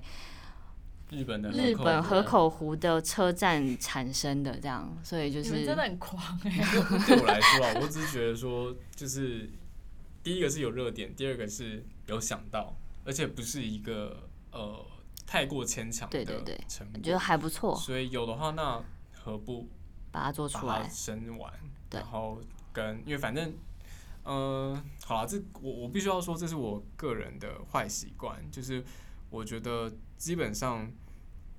[1.14, 6.52] 日本的日本河河口湖的车站产生的，这样，所以就是真的很狂哎、
[7.08, 9.50] 对我来说啊，我只是觉得说，就是
[10.24, 14.86] 第一个是有热点，第二个是有想到，而且不是一个呃
[15.26, 19.70] 太过牵强的对对对觉得还不错，所以有的话，那何不
[20.12, 20.88] 把它做出来。
[20.90, 21.54] 生完，
[21.90, 22.00] 对。
[22.02, 22.40] 然后
[22.72, 23.54] 跟因为反正，
[24.24, 28.84] 呃，好了，这我我必须要说，这是我个人的坏习惯，就是
[29.30, 30.92] 我觉得基本上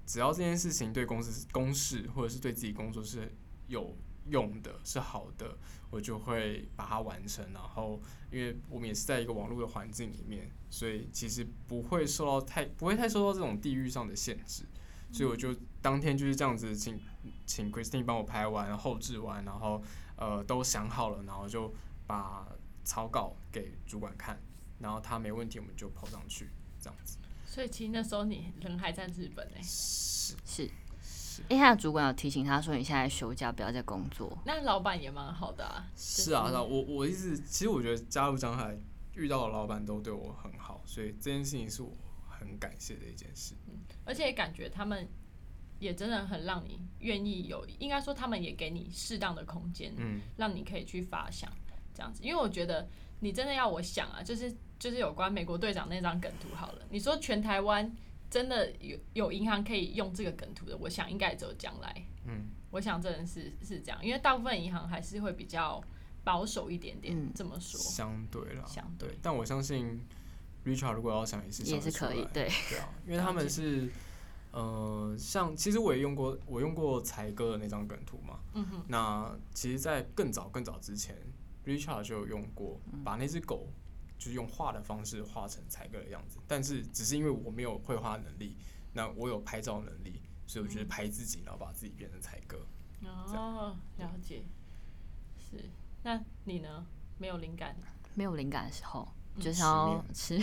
[0.07, 3.33] 只要这件事情对公司公事或者是对自己工作是
[3.69, 5.57] 有用的，是好的，
[5.91, 7.53] 我就会把它完成。
[7.53, 14.65] 然后，因为我们也是在一个网络的环境里面，所以其实不会受到太不会太受到这种地域上的限制。
[15.13, 16.99] 所以我就当天就是这样子请
[17.47, 19.83] 请 Christine 帮我拍完、后置完，然后
[20.17, 21.73] 呃都想好了，然后就
[22.07, 22.49] 把
[22.83, 24.41] 草稿给主管看，
[24.81, 26.49] 然后他没问题，我们就跑上去，
[26.81, 27.19] 这样子。
[27.55, 30.69] 所以其实那时候你人还在日本哎、是是，
[31.01, 34.37] 是因为他的主管有提醒他说，你现在休假不要再工作。
[34.45, 35.87] 那老板也蛮好的啊。
[35.97, 38.77] 是啊，是啊，我我一直其实我觉得加入江海
[39.15, 41.97] 遇到的老板都对我很好，所以这件事情是我
[42.29, 43.55] 很感谢的一件事。
[43.69, 45.09] 嗯而且感觉他们
[45.79, 51.49] 也真的很让你愿意有，应该说他们也给你适当的空间，嗯，让你可以去发想
[51.95, 52.21] 这样子。
[52.25, 52.89] 因为我觉得
[53.21, 57.91] 你真的要我想啊，就是就是有关美国队长那张梗图好了，你说全台湾
[58.31, 62.05] 真的有有银行可以用这个梗图的，我想应该只有将来。
[62.27, 65.83] 嗯，我想真的是是这样，因为大部分银行还是会比较
[66.23, 67.79] 保守一点点，嗯这么说。
[67.79, 70.05] 相对啦，相对，但我相信
[70.65, 73.91] Richard 如果要想也是想也是可以对对啊，因为他们是
[74.53, 81.15] 呃，像其实我也用过，我用过才哥的那张梗图嘛，嗯哼，那其实，在更早更早之前
[81.67, 83.67] ，Richard 就有用过，把那只狗
[84.25, 88.57] 就是用画的方式画成才哥的样子，但是只是因为我没有绘画能力，
[88.95, 92.57] 那我有拍照能力，所以我就是拍自己，然后把自己变成才哥。
[93.05, 94.43] 哦，了解，
[95.37, 95.69] 是。
[96.03, 96.87] 那你呢？
[97.19, 97.77] 没有灵感，
[98.15, 99.07] 没有灵感的时候，
[99.37, 100.39] 嗯就是要吃。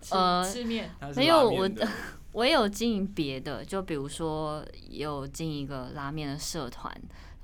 [0.00, 1.68] 吃呃吃面，没有我
[2.32, 6.94] 我也有经营别的，就比如说有经营一个拉面的社团，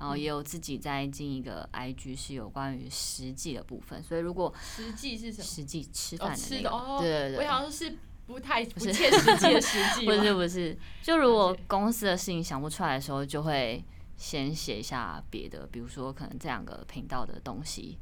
[0.03, 4.03] 然后也有自己在进一个 IG 是有关于实际的部分。
[4.03, 5.43] 所以如果实际是什么？
[5.45, 7.97] 实际吃哦，饭的那个，对对对，我好像是
[8.27, 13.81] 不太不是切实际的实际 不是，不是，就如果公司的事情想不出来的时候，就会
[14.17, 17.97] 先写一下别的，比如说可能这两个频道的东西。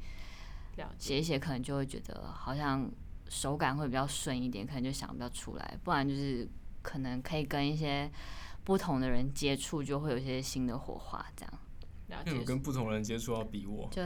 [0.97, 2.89] 写一写，可能就会觉得好像
[3.29, 6.49] 手感会比较顺一点，可能就想不到出来，不然就是
[6.81, 8.09] 可能可以跟一些
[8.63, 11.53] 不同的人接触，就会有一些新的火花，这样
[12.11, 14.03] 了解因为我，跟不同人接触要比我，就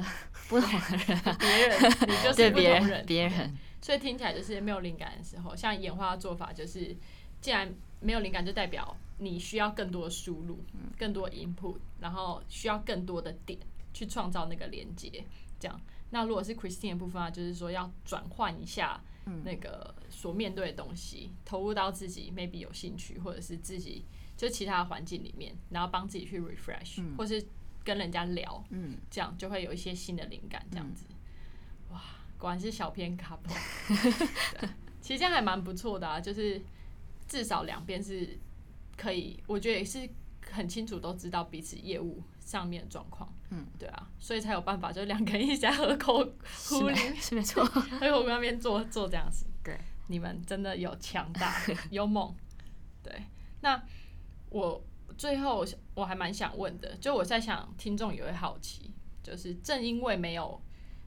[0.48, 6.96] 不同的人别人， 你就是别人不同人，别人所以听起来就是没有灵感的时候，像演化的做法就是，
[7.42, 10.64] 既然没有灵感就代表你需要更多的输入，
[10.98, 13.60] 更多的 input，然后需要更多的点
[13.94, 15.24] 去创造那个连接。
[15.60, 19.02] 这样，那如果是 Christine 的部分啊，就是说要转换一下
[19.44, 24.04] 那个所面对的东西，投入到自己 maybe 有兴趣或者是自己
[24.36, 27.16] 就其他的环境里面，然后帮自己去 refresh，、嗯。
[27.18, 27.42] 或是
[27.86, 31.06] 跟人家聊，嗯，这样就会有一些新的灵感，这样子。
[31.92, 32.02] 哇，
[32.38, 33.56] 果然是小偏 couple，
[35.00, 36.62] 其实这样还蛮不错的啊，就是
[37.28, 38.38] 至少两边是
[38.98, 40.10] 可以，我觉得也是
[40.52, 43.32] 很清楚都知道彼此业务上面的状况。
[43.52, 46.28] 嗯，对啊，所以才有办法，就是两个人一起在河口
[46.68, 49.46] 湖里是没错，河口湖那边做做这样子。
[49.64, 49.78] 对，
[50.08, 51.54] 你们真的有强大，
[51.92, 52.36] 有猛。
[53.04, 53.24] 对，
[53.62, 53.80] 那
[54.50, 54.84] 我
[55.18, 58.92] 最后我还蛮想问的，就我在想，听众也会好奇，
[59.24, 60.62] 就是正因为没有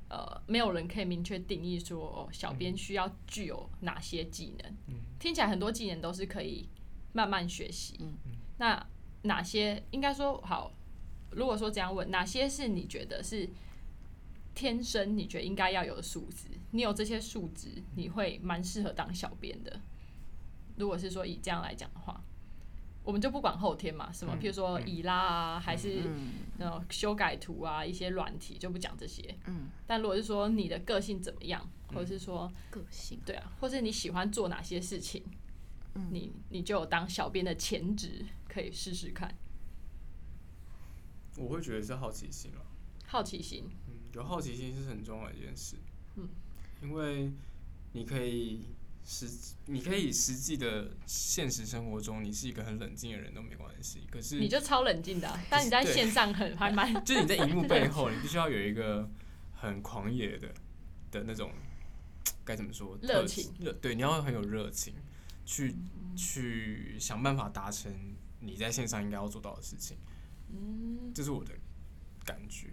[0.08, 4.74] 呃没有人可以明确定义说、哦小编需要具有哪些技能，
[5.18, 6.68] 听起来很多技能都是可以
[7.12, 7.96] 慢慢学习。
[8.00, 8.14] 嗯
[8.58, 8.86] 那
[9.22, 10.72] 哪些应该说好？
[11.30, 13.48] 如果说这样问，哪些是你觉得是
[14.54, 16.48] 天生你觉得应该要有的素质？
[16.70, 19.80] 你有这些素质，你会蛮适合当小编的。
[20.76, 22.20] 如果是说以这样来讲的话，
[23.08, 26.28] 我们就不管后天嘛，什么，嗯譬如说以拉啊，还是嗯
[26.58, 29.34] 那种修改图啊，一些软体就不讲这些。
[29.46, 35.24] 嗯，但如果是说你的个性怎么样，或者是说个性，对啊，或是你喜欢做哪些事情，
[35.94, 39.34] 嗯你你就有当小编的潜质，可以试试看。
[41.38, 42.60] 我会觉得是好奇心了。
[43.06, 45.76] 好奇心，嗯，有好奇心是很重要的一件事。
[46.16, 46.28] 嗯，
[46.82, 47.32] 因为
[47.92, 48.66] 你可以
[49.08, 54.02] 实，你可以实际的现实生活中，你是一个很冷静的人都没关系。
[54.10, 59.08] 可是你就超冷静的啊、但你在线上很 还蛮就是你在荧幕背后，你必须要有一个
[59.54, 60.48] 很狂野的
[61.10, 61.50] 的那种
[62.44, 64.92] 该怎么说热情热对，你要很有热情，
[65.46, 65.74] 去
[66.14, 67.90] 去想办法达成
[68.40, 69.96] 你在线上应该要做到的事情。
[70.50, 71.52] 嗯，这是我的
[72.24, 72.68] 感觉。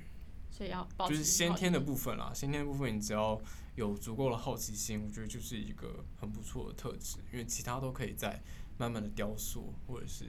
[0.51, 3.41] 所以要就是先天的部分啦，先天的部分你只要
[3.75, 8.41] 有足够的好奇心，我觉得就是一个很不错的特质，因为其他都可以再
[8.77, 10.25] 慢慢的雕塑，或者是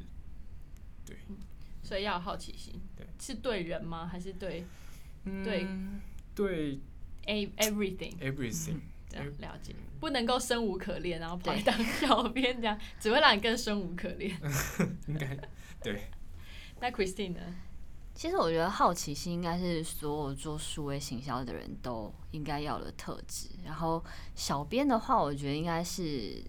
[1.04, 1.16] 对
[1.82, 2.80] 所以要有好奇心。
[2.96, 4.06] 对，是对人吗？
[4.06, 4.64] 还是对
[5.44, 6.00] 对嗯
[6.34, 6.80] 对
[7.26, 7.42] a
[9.14, 14.36] 样嗯了解，不能够生无可恋，然后跑来当 小编，这样只会让你更生无可恋。
[15.06, 15.38] 应该
[15.80, 16.02] 对
[16.80, 17.40] 那 Christine 呢？
[18.16, 23.50] 其实我觉得好奇心应该是所有做数位行销的人都应该要的特质。
[23.62, 24.02] 然后
[24.34, 26.42] 小编的话，我觉得应该是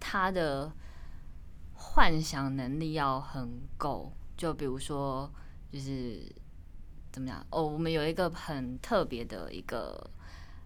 [0.00, 0.72] 他的
[1.72, 4.12] 幻想能力要很够。
[4.36, 5.32] 就比如说，
[5.72, 6.30] 就是
[7.12, 10.10] 怎么讲哦，我们有一个很特别的一个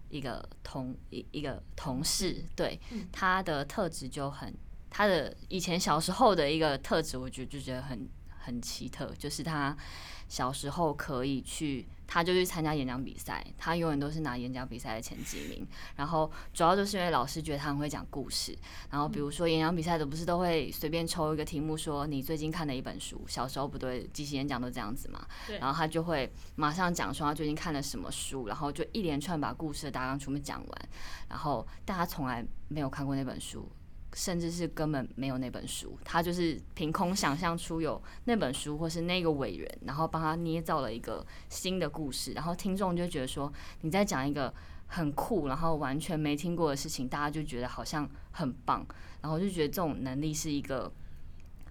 [0.09, 4.51] 一个同一一个同事，对嗯他的特质就很，
[4.89, 9.75] 他的以前小时候的一个特质，我觉得就觉得很很奇特，就是他
[10.33, 15.63] 小时候可以去，他就去参加演讲比赛，他永远都是拿演讲比赛的前几名。
[15.95, 18.57] 然后主要就是因为老师觉得他很会讲故事，
[18.89, 25.23] 然后比如说演讲比赛的不是都会随便抽一个题目说你最近看的一本书，小时候不对即席演讲都这样子嘛，
[25.59, 30.89] 然后他就会马上讲说他最近看了什么书，然后就一连串把故事的大纲全部讲完，
[31.29, 33.69] 然后大家从来没有看过那本书。
[34.13, 43.51] 甚至是根本没有那本书，他就是凭空想象出有那本书或是那个伟人，然后帮他捏造了一个新的故事，然后听众就觉得说
[43.81, 44.53] 你在讲一个
[44.87, 48.85] 很酷，然后完全没听过的事情，大家就觉得好像很棒，
[49.21, 50.91] 然后就觉得这种能力是一个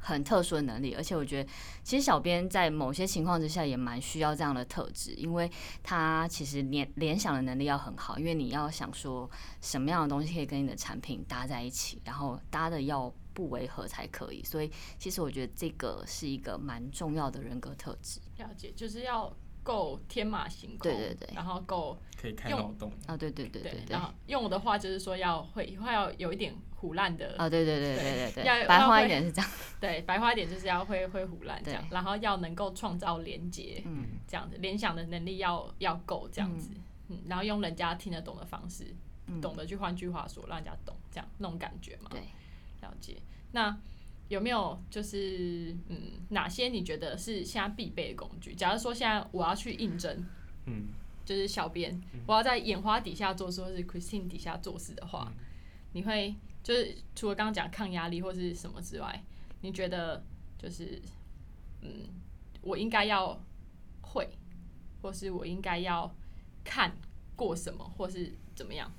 [0.05, 1.49] 很特殊的能力，而且我觉得
[1.85, 5.51] 其实小编在某些情况之下也蛮需要这样的特质，因为
[5.83, 9.31] 他其实联联想的能力要很好，因为你要想说
[9.61, 18.21] 什么样的东西可以跟你的产品搭在一起，然后搭的要不违和才可以，所以其实我觉得这个是一个蛮重要的人格特质。
[18.39, 19.33] 了解，就是要
[19.63, 21.29] 够天马行空，对对对。
[21.35, 22.93] 然后够可以开用脑洞。
[23.07, 29.51] 啊，对对对对对，然后用我的话就是说要会会要有一点胡烂的，啊，对对对对对要对，白花一点是这样，
[29.81, 34.07] 对，白花一点就是要会会胡烂这样，然后要能够创造连接，嗯。
[34.27, 36.71] 这样子联想的能力要要够这样子，
[37.09, 38.87] 嗯然后用人家听得懂的方式，
[39.27, 42.09] 嗯，懂得去换句话说，让人家懂，这样那种感觉嘛。
[42.11, 42.21] 对，
[42.81, 43.21] 了解。
[43.53, 43.77] 那
[44.33, 45.99] 有没有就是嗯，
[46.31, 48.55] 哪些你觉得是现在必备的工具？
[48.55, 50.25] 假如说现在我要去应征，
[50.65, 50.89] 嗯，
[51.23, 55.31] 就是小编，我要在眼花底下做事，或是 Christine 底下做事的话，
[55.93, 59.23] 你会就是除了刚刚讲抗压力或是什么之外，
[59.61, 60.25] 你觉得
[60.57, 61.03] 就是
[61.83, 61.91] 嗯，
[62.63, 63.39] 我应该要
[64.01, 64.27] 会，
[65.03, 66.11] 或是我应该要
[66.65, 66.97] 看
[67.37, 68.91] 过什么，或是怎么样？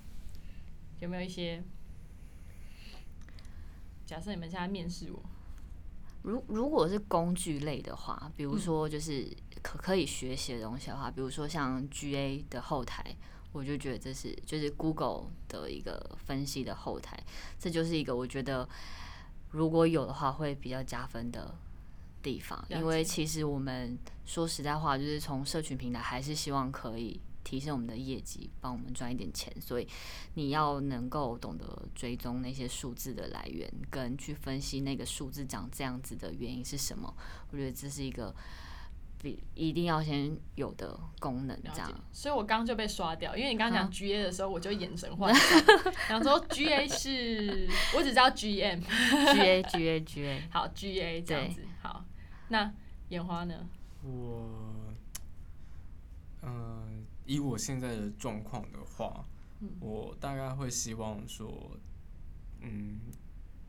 [0.99, 1.63] 有没有一些
[4.06, 5.22] 假设你们现在面试我，
[6.24, 9.28] 如如果是工具类的话，比如说就是
[9.62, 13.16] 可可以学习的东西的话，比如说像 GA 的后台，
[13.51, 17.18] 我就觉得这是就是 Google 的一个分析的后台，
[17.60, 18.68] 这就是一个我觉得
[19.51, 21.56] 如果有的话会比较加分的
[22.22, 27.20] 地方，因为其实我们说实在话，就是从社群平台还是希望可以。
[27.43, 29.87] 提升我们的业绩，帮我们赚一点钱，所以
[30.35, 37.13] 你要能够懂得追踪那些数字的来源，跟去分析那个数字长这样子的原因是什么。
[37.51, 38.33] 我觉得这是一个
[39.21, 41.91] 比一定要先有的功能，这样。。
[42.11, 52.03] 所以我刚刚就被刷掉，因为你刚刚讲啊 GA 的时候，我就眼神涣散， 想说 GA 是，我只知道 GM，G A G A G A，好 GA 这样子，好，
[52.49, 52.73] 那
[53.09, 53.67] 眼花呢？
[54.03, 54.49] 我，
[56.41, 59.26] 嗯、以我现在的状况的话，
[59.59, 59.69] 嗯。
[59.80, 61.78] 我大概会希望说，
[62.61, 62.99] 嗯，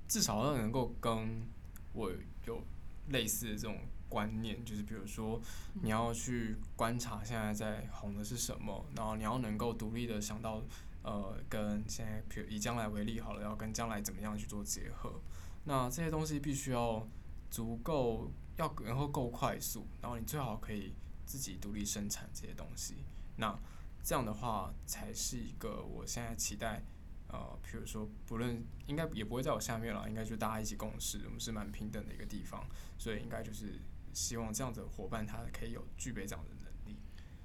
[0.08, 1.46] 至少要能够跟
[1.92, 2.12] 我
[2.46, 2.62] 有
[3.08, 3.78] 类似的这种
[4.08, 5.40] 观念，就是比如说
[5.82, 10.62] 你要去观察现在在红的是什么，然后你要能够独立的想到，
[11.02, 15.20] 呃，跟现在比如以将来为例好了，要跟将来怎么样去做结合，
[15.64, 17.06] 那这些东西必须要
[17.50, 20.92] 足够，要然后够快速，然后你最好可以
[21.26, 22.96] 自己独立生产这些东西，
[23.36, 23.58] 那
[24.02, 26.82] 这样的话才是一个我现在期待。
[27.26, 32.64] 呃，比如说，不论应该也不会在我下面了，应该就大家一起共事，我们是蛮平等的一个地方，
[32.96, 33.80] 所以应该就是
[34.12, 36.96] 希望这样子的伙伴他可以有具备这样的能力，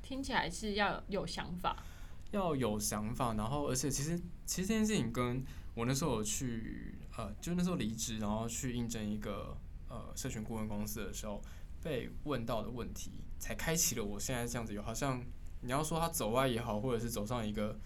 [0.03, 1.83] 听起来是要有想法，
[2.29, 4.15] 要有想法，然后而且其实
[4.45, 11.41] 其实这件事情跟我那时候有去呃，就那时候离职，然后去应征一个呃社群顾问公司的时候，
[11.81, 15.19] 被问到的问题，才开启了我现在这样子有好像
[15.61, 17.77] 你要说他走歪也好，或者是走上一个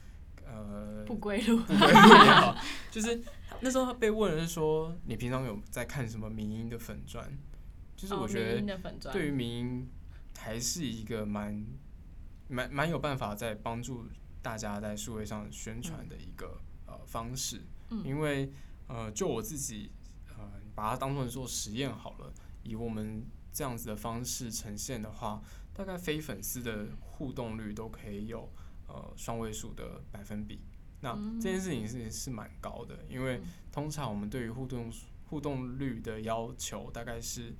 [0.46, 1.58] 呃不归路。
[1.60, 2.56] 不归路也好，
[2.92, 3.22] 就是
[3.62, 7.28] 那时候他被问的是说，你平常有在看什么民音的粉砖？
[7.96, 8.78] 就是我觉得
[9.12, 9.88] 对于民音
[10.38, 11.66] 还是一个蛮
[12.50, 14.06] 蛮蛮有办法在帮助
[14.42, 17.62] 大家在数位上宣传的一个、呃方式，
[17.92, 18.52] 嗯因为
[18.88, 19.90] 呃就我自己
[20.38, 25.42] 呃把它当做做实验好了，以我们这样子的方式呈现的话，
[25.74, 28.52] 大概非粉丝的互动率都可以有
[28.88, 30.62] 呃双位数的百分比。
[31.02, 31.40] 那嗯。
[31.40, 33.44] 这件事情是是蛮高的，因为嗯。
[33.72, 34.92] 通常我们对于互动
[35.26, 37.56] 互动率的要求大概是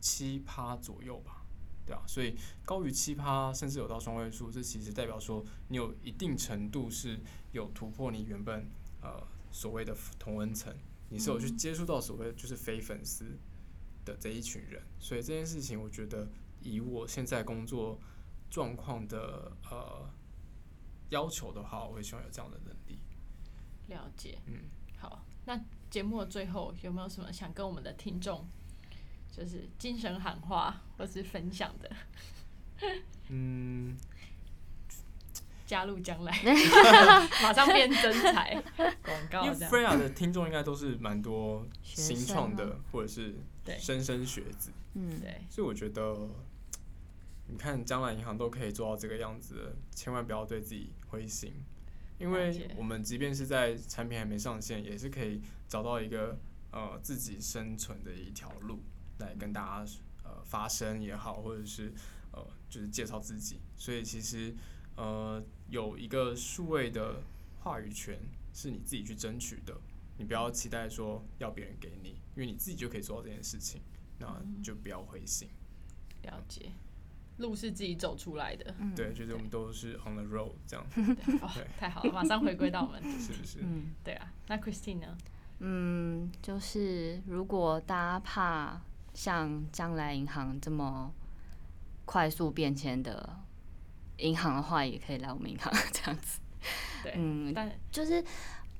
[0.00, 1.44] 七趴左右吧，
[1.84, 7.18] 对啊，所以高于七趴，甚至有到双位数，这其实代表说你有一定程度是
[7.52, 8.66] 有突破你原本
[9.02, 10.72] 呃所谓的同温层，
[11.08, 11.56] 你是有去嗯。
[11.56, 13.36] 接触到所谓就是非粉丝
[14.04, 16.30] 的这一群人，所以这件事情我觉得
[16.62, 17.98] 以我现在工作
[18.50, 20.08] 状况的呃
[21.10, 22.98] 要求的话，我会希望有这样的能力。
[23.88, 24.64] 了解，嗯，
[24.98, 28.46] 好，那节目的最后有没有什么想跟我们的听众，
[29.32, 31.90] 就是精神喊话或是分享的？
[33.28, 33.96] 嗯，
[35.66, 36.32] 加入将来，
[37.42, 38.54] 马上变真才
[39.02, 39.66] 广告因为。
[39.66, 43.34] Freya 的听众应该都是蛮多新创的，或者是
[43.64, 46.28] 对莘莘学子，嗯，对，所以我觉得，
[47.50, 51.52] 你看将来银行都可以做到这个样子了，千万不要对自己灰心，
[52.18, 56.38] 因为我们即便是在产品还没上线，也是可以找到一个
[56.70, 58.80] 呃自己生存的一条路
[59.18, 59.92] 来跟大家
[60.22, 61.92] 呃发声也好，或者是
[62.32, 64.54] 呃就是介绍自己，所以其实
[64.96, 67.22] 呃有一个数位的
[67.58, 68.18] 话语权
[68.54, 69.76] 是你自己去争取的，
[70.16, 73.80] 你不要期待说要别人给你，因为你自己就可以做到这件事情，
[74.18, 75.48] 那就不要灰心。
[76.22, 76.70] 了解，
[77.40, 78.94] 路是自己走出来的，嗯。
[78.94, 83.58] 对，就是我们都是 on the road 这样， 对哦对，太好了，马上回归到我们， 是不是？
[83.62, 83.92] 嗯。
[84.04, 85.18] 对啊，那 Christine 呢？
[85.58, 88.80] 嗯，就是如果大家怕
[89.12, 91.12] 像将来银行这么
[92.06, 93.36] 快速变迁的
[94.18, 96.40] 银行的话，也可以来我们银行这样子。
[97.02, 98.22] 对，嗯，但就是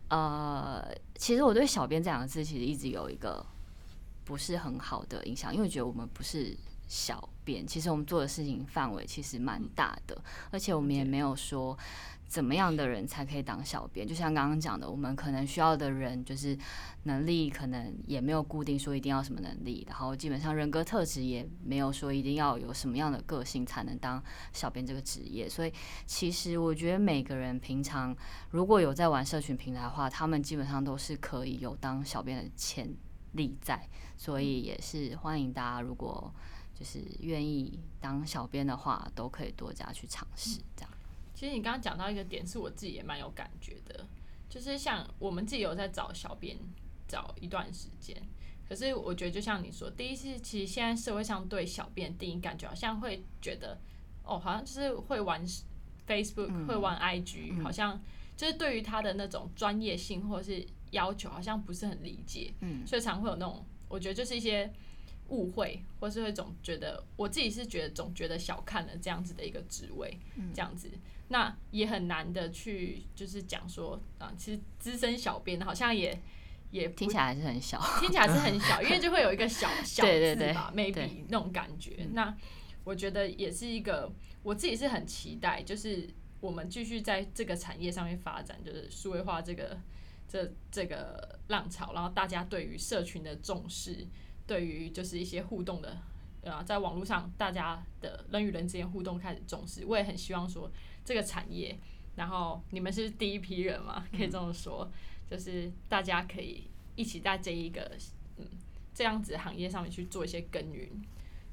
[0.09, 0.83] 呃，
[1.17, 3.45] 其实我对“小编”这两个字其实一直有一个
[4.25, 6.57] 不是很好的印象，因为我觉得我们不是
[6.89, 10.17] 小编，其实我们做的事情范围其实蛮大的，
[10.53, 11.77] 而且我们也没有说
[12.29, 14.07] 怎么样的人才可以当小编。
[14.07, 16.57] 就像刚刚讲的，我们可能需要的人就是
[17.03, 24.23] 能力，可能也没有固定说一定要什么能力，然后基本上人格特质也没有说一定要有什么样的个性才能当
[24.53, 25.49] 小编这个职业。
[25.49, 25.73] 所以
[26.07, 28.17] 其实我觉得每个人平常
[28.51, 32.95] 如果有在玩社群平台的话，他们基本上都是可以有当小编的潜
[33.33, 36.33] 力在，所以也是欢迎大家如果
[36.81, 40.91] 就是愿意当小编的话，都可以多加去尝试这样。
[41.35, 44.07] 其实你刚刚讲到一个点，是我自己也蛮有感觉的，
[44.49, 46.57] 就是像我们自己有在找小编
[47.07, 48.17] 找一段时间。
[48.67, 53.79] 可是我觉得，就像你说，第一次其实现在社会上对小编定义，感觉好像会觉得，
[54.25, 55.47] 哦，好像就是会玩
[56.07, 58.01] Facebook，、会玩 IG，、好像
[58.39, 62.87] 就是对于他的那种专业性或者是要求，好像不是很理解，嗯。
[62.87, 64.73] 所以常会有那种，我觉得就是一些
[65.31, 70.19] 误会，或是会总觉得，我自己是觉得总觉得小看了这样子的一个职位，
[70.55, 70.91] 这样子，
[71.29, 76.21] 那也很难的去就是讲说啊，其实资深小编好像也
[76.71, 77.81] 也听起来还是很小。
[78.01, 82.09] 听起来是很小， 因为就会有一个小小对对对字吧， maybe 那种感觉。
[82.13, 82.37] 那
[82.85, 84.11] 我觉得也是一个，
[84.43, 86.09] 我自己是很期待，就是
[86.41, 89.79] 我们继续在这个产业上面发展，就是数位化这个
[90.27, 94.07] 这这个浪潮，然后大家对于社群的重视，
[94.51, 95.97] 对于就是一些互动的。
[96.43, 100.69] 呃，在网络上，大家的人与人之间互动开始重视，我也很希望说
[101.05, 101.79] 这个产业，
[102.17, 104.91] 然后你们是第一批人嘛，可以这么说，
[105.31, 106.65] 就是大家可以
[106.97, 107.97] 一起在这一个
[108.39, 108.45] 嗯
[108.93, 110.89] 这样子行业上面去做一些耕耘。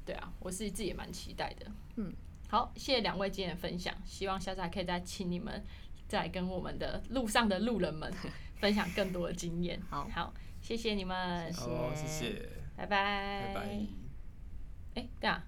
[0.04, 1.66] 对啊，我是自己也蛮期待的。
[1.94, 2.12] 嗯，
[2.48, 5.62] 好，谢谢两位今天的分享，希望下次还可以再请你们
[6.08, 8.12] 再跟我们的路上的路人们
[8.58, 9.78] 分享更多的经验。
[9.88, 12.48] 好好，谢谢你们，谢好，谢谢，
[12.78, 13.86] 拜拜，拜拜。
[14.94, 15.44] 哎、对啊，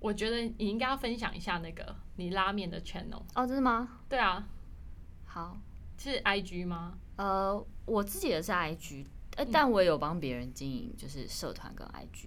[0.00, 3.22] 我觉得你应该要分享一下那个你拉面的 channel。
[3.34, 4.00] 哦，真的吗？
[4.08, 4.48] 对啊，
[5.26, 5.58] 好，
[5.98, 6.96] 是 IG 吗？
[7.16, 9.04] 呃，我自己的是 IG，
[9.52, 12.26] 但我也有帮别人经营，就是社团跟 IG，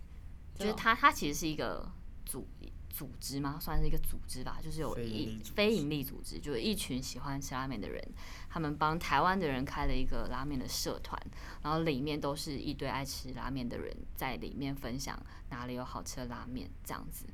[0.56, 1.90] 就是它它其实是一个
[2.26, 2.48] 组
[2.94, 8.00] 组织吗，算是一个组织吧，就是有一非盈利组织，就是一群喜欢吃拉面的人，
[8.48, 11.20] 他们帮台湾的人开了一个拉面的社团，
[11.64, 15.20] 然后里面都是一堆爱吃拉面的人在里面分享
[15.50, 17.26] 哪里有好吃的拉面这样子。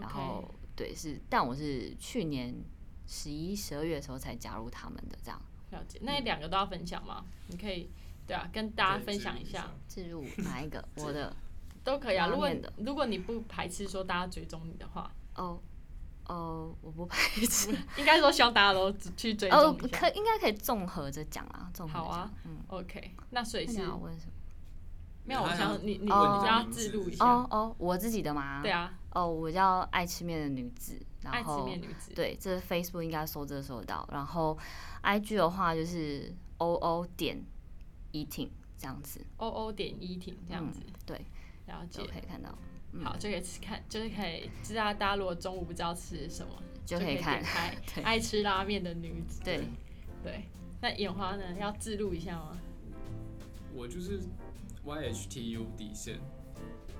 [0.00, 2.54] 然后对是，但我是去年
[3.06, 5.38] 十一、十二月的时候才加入他们的这样。
[5.72, 5.98] 了解。
[6.00, 7.26] 那两个都要分享吗？
[7.48, 7.90] 你可以，
[8.26, 10.82] 对啊，跟大家分享一下记录一下，置入哪一个？
[10.96, 11.36] 我的
[11.84, 12.26] 都可以啊。
[12.28, 15.58] 如果如果你不排斥说大家追踪你的话，哦
[16.26, 17.70] 哦，我不排斥。
[17.98, 19.88] 应该说希望大家都去追哦，踪哦。
[19.92, 22.30] 可应该可以综合着讲啊，综合着好啊。
[22.44, 24.32] 嗯，OK，那所以是要问什么？
[25.24, 27.24] 没有，我想你你哦你要自录一下。
[27.24, 28.60] 哦哦，我自己的吗？
[28.62, 28.70] 对。
[28.70, 32.12] 啊，哦，我叫爱吃面的女子，爱吃然后面女子。
[32.14, 34.08] 对，这 Facebook 应该搜这搜得到。
[34.12, 34.56] 然后
[35.02, 37.40] IG 的话就是 O O 点
[38.12, 41.26] eating 这样子，O O 点 eating 这样子，嗯对，
[41.66, 42.02] 了解。
[42.02, 42.06] 就。
[42.06, 42.56] 可以看到，
[42.92, 43.04] 嗯。
[43.04, 46.52] 好，就可以吃看，就是可以知道大家如果中午不知道吃什么，
[46.84, 47.44] 就可以看点
[47.86, 49.40] 开 爱吃拉面的女子。
[49.44, 49.60] 对，
[50.22, 50.44] 对，
[50.80, 51.42] 那眼花呢？
[51.60, 52.58] 要自录一下吗？
[53.74, 54.20] 我就是
[54.84, 56.18] YHTU 底线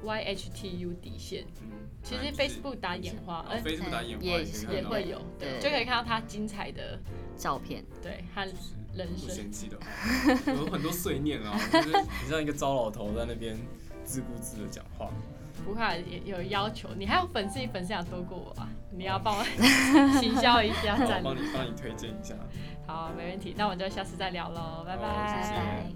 [0.03, 1.71] ，？Y H T U 底线，嗯，
[2.03, 5.61] 其实 Facebook 打眼花哦哎 Facebook 打眼花也也会有，对。
[5.61, 6.99] 就可以看到他精彩的
[7.37, 9.35] 照片，对和就是人不生。
[9.35, 9.77] 嫌弃的，
[10.55, 13.59] 有很多碎念啊，就是很像一个糟老头在那边
[14.05, 15.09] 自顾自的讲话。
[15.65, 18.69] 不怕也有要求，你还有粉丝，你粉丝想多过我啊！
[18.91, 19.45] 你要帮我
[20.19, 22.35] 行销一下， 好，赞帮你帮你推荐一下。
[22.87, 23.55] 好，没问题。
[23.57, 25.87] 那我们就下次再聊喽，拜拜。